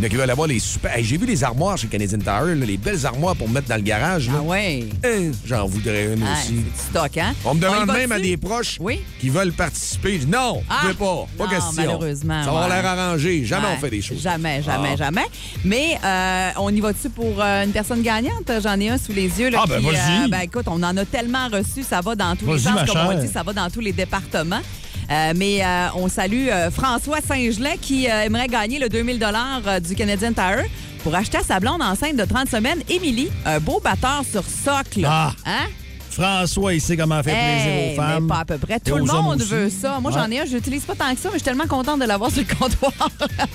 [0.00, 0.96] Il y en a qui veulent avoir les super.
[0.96, 3.74] Hey, J'ai vu les armoires chez Canadian Tire, là, les belles armoires pour mettre dans
[3.74, 4.30] le garage.
[4.32, 4.84] Ah ouais.
[5.44, 6.52] J'en voudrais une Ah, aussi.
[6.52, 7.34] du stock, hein?
[7.44, 8.30] On me y demande va même à dessus?
[8.30, 9.00] des proches Oui.
[9.20, 10.12] qui veulent participer.
[10.20, 11.26] Je dis non, Ah, je veux pas.
[11.36, 11.72] Pas non, question.
[11.82, 12.68] malheureusement, Ça va ouais.
[12.68, 13.44] l'air arrangé.
[13.44, 13.72] Jamais Ouais.
[13.76, 14.20] on fait des choses.
[14.22, 14.96] Jamais, jamais, Ah.
[14.96, 15.26] jamais.
[15.64, 18.52] Mais euh, on y va-tu pour euh, une personne gagnante?
[18.62, 19.50] J'en ai un sous les yeux.
[19.50, 20.30] Là, Ah, ben, qui, vas-y.
[20.30, 22.74] ben, écoute, on en a tellement reçu, ça va dans tous les Vas-y, sens.
[22.74, 23.20] ma Comme on chère.
[23.20, 24.60] dit, ça va dans tous les départements.
[25.10, 29.94] Euh, mais euh, on salue euh, François Saint-Gelais qui aimerait gagner le 2000 euh, du
[29.94, 30.64] Canadian Tire
[31.02, 35.04] pour acheter à sa blonde enceinte de 30 semaines, Émilie, un beau batteur sur socle.
[35.06, 35.32] Ah.
[35.46, 35.66] Hein?
[36.10, 38.22] François, il sait comment faire plaisir Hey, aux femmes.
[38.24, 38.80] mais pas à peu près.
[38.80, 40.00] Tout le monde veut ça.
[40.00, 40.18] Moi, Ouais.
[40.20, 42.04] j'en ai un, je l'utilise pas tant que ça, mais je suis tellement contente de
[42.06, 42.92] l'avoir sur le comptoir.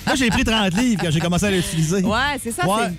[0.06, 2.02] Moi, j'ai pris 30 livres quand j'ai commencé à l'utiliser.
[2.02, 2.90] Ouais, c'est ça, Ouais.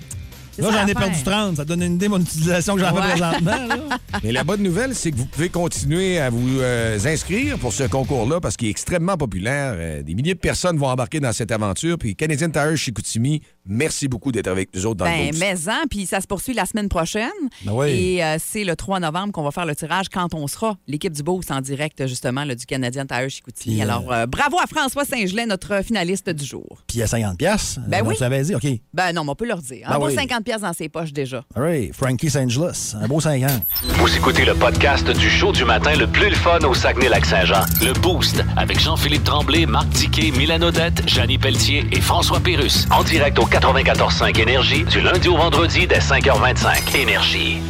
[0.58, 1.56] Là, j'en ai perdu 30.
[1.56, 3.02] Ça donne une idée de mon utilisation que j'en Ouais.
[3.02, 3.66] fais présentement.
[3.66, 3.76] là.
[4.24, 7.84] Mais la bonne nouvelle, c'est que vous pouvez continuer à vous euh, inscrire pour ce
[7.84, 9.74] concours-là parce qu'il est extrêmement populaire.
[9.76, 11.98] Euh, des milliers de personnes vont embarquer dans cette aventure.
[11.98, 15.40] Puis Canadian Tire chez Koutimi, merci beaucoup d'être avec nous autres dans le Ben, boost.
[15.40, 17.30] mais-en, puis ça se poursuit la semaine prochaine.
[17.64, 17.90] Ben oui.
[17.90, 21.12] Et euh, c'est le 3 novembre qu'on va faire le tirage quand on sera l'équipe
[21.12, 23.80] du Beauce en direct, justement, là, du Canadien Tire Chicoutimi.
[23.80, 26.82] Euh, Alors, euh, bravo à François Saint-Gelais, notre finaliste du jour.
[26.86, 27.78] Puis à 50 pièces.
[27.88, 28.14] Ben oui.
[28.20, 28.66] L'avais dit, OK.
[28.94, 29.86] Ben non, mais on peut leur dire.
[29.88, 30.14] Ben En bas oui.
[30.14, 31.44] 50 pièces dans ses poches déjà.
[31.54, 31.94] All right.
[31.94, 32.36] Frankie St.
[32.38, 32.94] Angeles.
[33.00, 33.60] Un beau 5 ans.
[33.98, 37.62] Vous écoutez le podcast du show du matin le plus le fun au Saguenay-Lac-Saint-Jean.
[37.82, 42.86] Le Boost avec Jean-Philippe Tremblay, Marc Tiquet, Milan Odette, Janine Pelletier et François Pérus.
[42.90, 46.94] En direct au 94.5 Énergie du lundi au vendredi dès 5h25.
[46.94, 47.62] Énergie.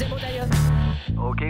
[0.00, 0.46] OK, d'ailleurs.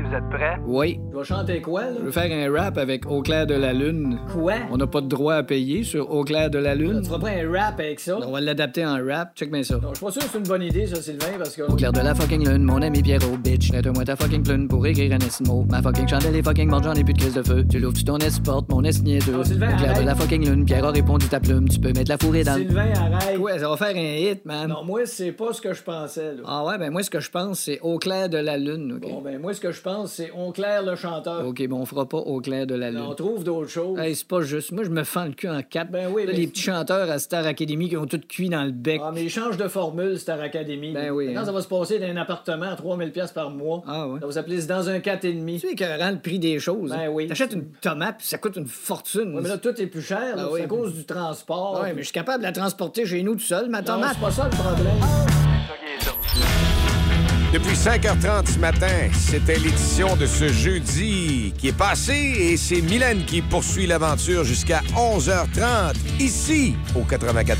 [0.09, 0.57] Vous êtes prêts?
[0.67, 1.01] Oui.
[1.13, 1.91] Je vais chanter quoi, là?
[1.99, 4.19] Je veux faire un rap avec Au clair de la lune.
[4.33, 4.55] Quoi?
[4.71, 7.01] On n'a pas de droit à payer sur Au clair de la lune.
[7.03, 8.19] Tu feras pas un rap avec ça?
[8.27, 9.37] On va l'adapter en rap.
[9.37, 9.79] Check bien ça.
[9.83, 11.63] je suis pas sûr que c'est une bonne idée, ça, Sylvain, parce que...
[11.63, 13.71] Au clair de la fucking lune, mon ami Pierrot, bitch.
[13.71, 15.65] Prête-moi ta fucking plume pour écrire un estimo.
[15.69, 17.65] Ma fucking chandelle est fucking morte, j'en ai plus de crise de feu.
[17.71, 19.37] Tu l'ouvres, tu ton porte mon est niaiseux.
[19.39, 21.69] Au clair de la fucking lune, Pierre a répondu ta plume.
[21.69, 23.39] Tu peux mettre la fourrée dans Sylvain, arrête.
[23.39, 24.69] Ouais, ça va faire un hit, man.
[24.69, 26.43] Non, moi, c'est pas ce que je pensais, là.
[26.47, 28.99] Ah ouais, ben moi, ce que je pense, c'est Au clair de la lune?
[29.01, 31.47] Bon, ben, moi, ce que je pense, c'est On Claire le chanteur.
[31.47, 33.01] OK, bon, on fera pas Au clair de la lune.
[33.09, 33.99] On trouve d'autres choses.
[33.99, 34.73] Hey, c'est pas juste.
[34.73, 35.91] Moi, je me fends le cul en quatre.
[35.91, 38.65] Ben oui, Là, mais- Les petits chanteurs à Star Academy qui ont tout cuit dans
[38.65, 39.01] le bec.
[39.05, 40.93] Ah, mais ils changent de formule, Star Academy.
[40.93, 41.45] Ben oui, Maintenant, hein.
[41.47, 43.83] ça va se passer d'un appartement à 3000 pièces par mois.
[43.87, 44.21] Ah ouais.
[44.21, 45.61] Ça va s'appeler dans un 4,5.
[45.61, 46.91] Tu sais écœurant le prix des choses.
[46.91, 47.27] Ben oui.
[47.27, 49.35] T'achètes une tomate, puis ça coûte une fortune.
[49.35, 50.37] Ouais, mais là, tout est plus cher.
[50.37, 50.43] là.
[50.45, 50.61] Ah c'est oui.
[50.63, 51.81] à cause du transport.
[51.83, 54.13] Ouais, mais je suis capable de la transporter chez nous tout seul, ma tomate.
[54.15, 55.48] c'est pas ça le problème.
[57.53, 63.25] Depuis 5h30 ce matin, c'était l'édition de ce jeudi qui est passé et c'est Mylène
[63.25, 67.59] qui poursuit l'aventure jusqu'à 11h30 ici au 94.5.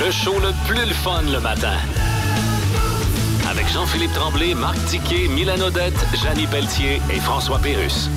[0.00, 1.76] Le show le plus le fun le matin.
[3.50, 8.08] Avec Jean-Philippe Tremblay, Marc Tiquet, Milan Odette, Janine Pelletier et François Pérus.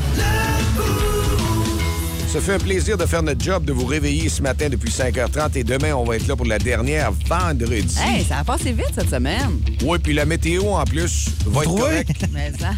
[2.31, 5.57] Ça fait un plaisir de faire notre job, de vous réveiller ce matin depuis 5h30
[5.57, 7.95] et demain, on va être là pour la dernière vendredi.
[7.99, 9.59] Hey, ça a passé vite cette semaine.
[9.83, 12.25] Oui, puis la météo en plus va être correcte.
[12.31, 12.69] Mais ça.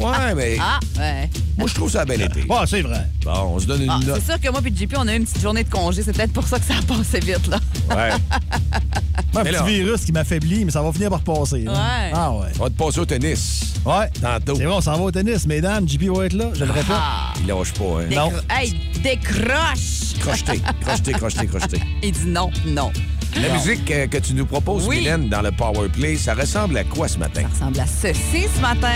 [0.00, 1.28] Ouais, mais Ah, ouais.
[1.58, 2.42] moi, je trouve ça a bien été.
[2.44, 3.06] Ouais, c'est vrai.
[3.24, 4.20] Bon, on se donne une Ah, note.
[4.24, 6.02] c'est sûr que moi et JP, on a eu une petite journée de congé.
[6.02, 7.58] C'est peut-être pour ça que ça a passé vite, là.
[7.90, 8.10] Ouais.
[9.36, 11.60] Un Mais petit là- virus qui m'affaiblit, mais ça va finir par passer.
[11.64, 11.72] là.
[11.72, 12.10] Ouais.
[12.14, 12.46] Ah ouais.
[12.58, 13.74] On va te passer au tennis.
[13.84, 14.08] Ouais.
[14.20, 14.54] Tantôt.
[14.56, 15.46] C'est bon, on s'en va au tennis.
[15.46, 16.46] Mesdames, JP va être là.
[16.54, 16.86] Je le répète.
[16.90, 17.32] Ah.
[17.40, 18.06] Il lâche pas, hein?
[18.10, 18.30] Non.
[18.50, 20.18] Hey, décroche!
[20.20, 21.80] Crocheté, crocheté, crocheté, crocheté.
[22.02, 22.90] Il dit non, non.
[23.36, 23.54] La Non.
[23.54, 24.98] musique euh, que tu nous proposes, Oui.
[24.98, 27.42] Mylène, dans le Power Play, ça ressemble à quoi ce matin?
[27.58, 28.88] Ça ressemble à ceci ce matin.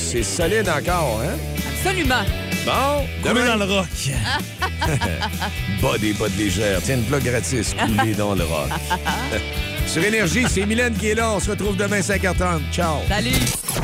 [0.00, 1.36] C'est solide encore, hein?
[1.68, 2.24] Absolument.
[2.64, 3.86] Bon, demain, dans le rock.
[5.82, 6.80] bas des bottes légères.
[6.82, 8.68] Tiens, une plug gratis, coulé dans le rock.
[9.86, 11.32] Sur Énergie, c'est Mylène qui est là.
[11.32, 12.60] On se retrouve demain 5h30.
[12.72, 12.96] Ciao!
[13.08, 13.30] Salut!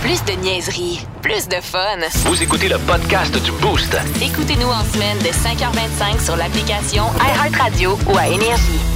[0.01, 1.99] Plus de niaiserie, plus de fun.
[2.27, 3.97] Vous écoutez le podcast du Boost.
[4.21, 8.96] Écoutez-nous en semaine de 5h25 sur l'application iHeartRadio ou à Énergie.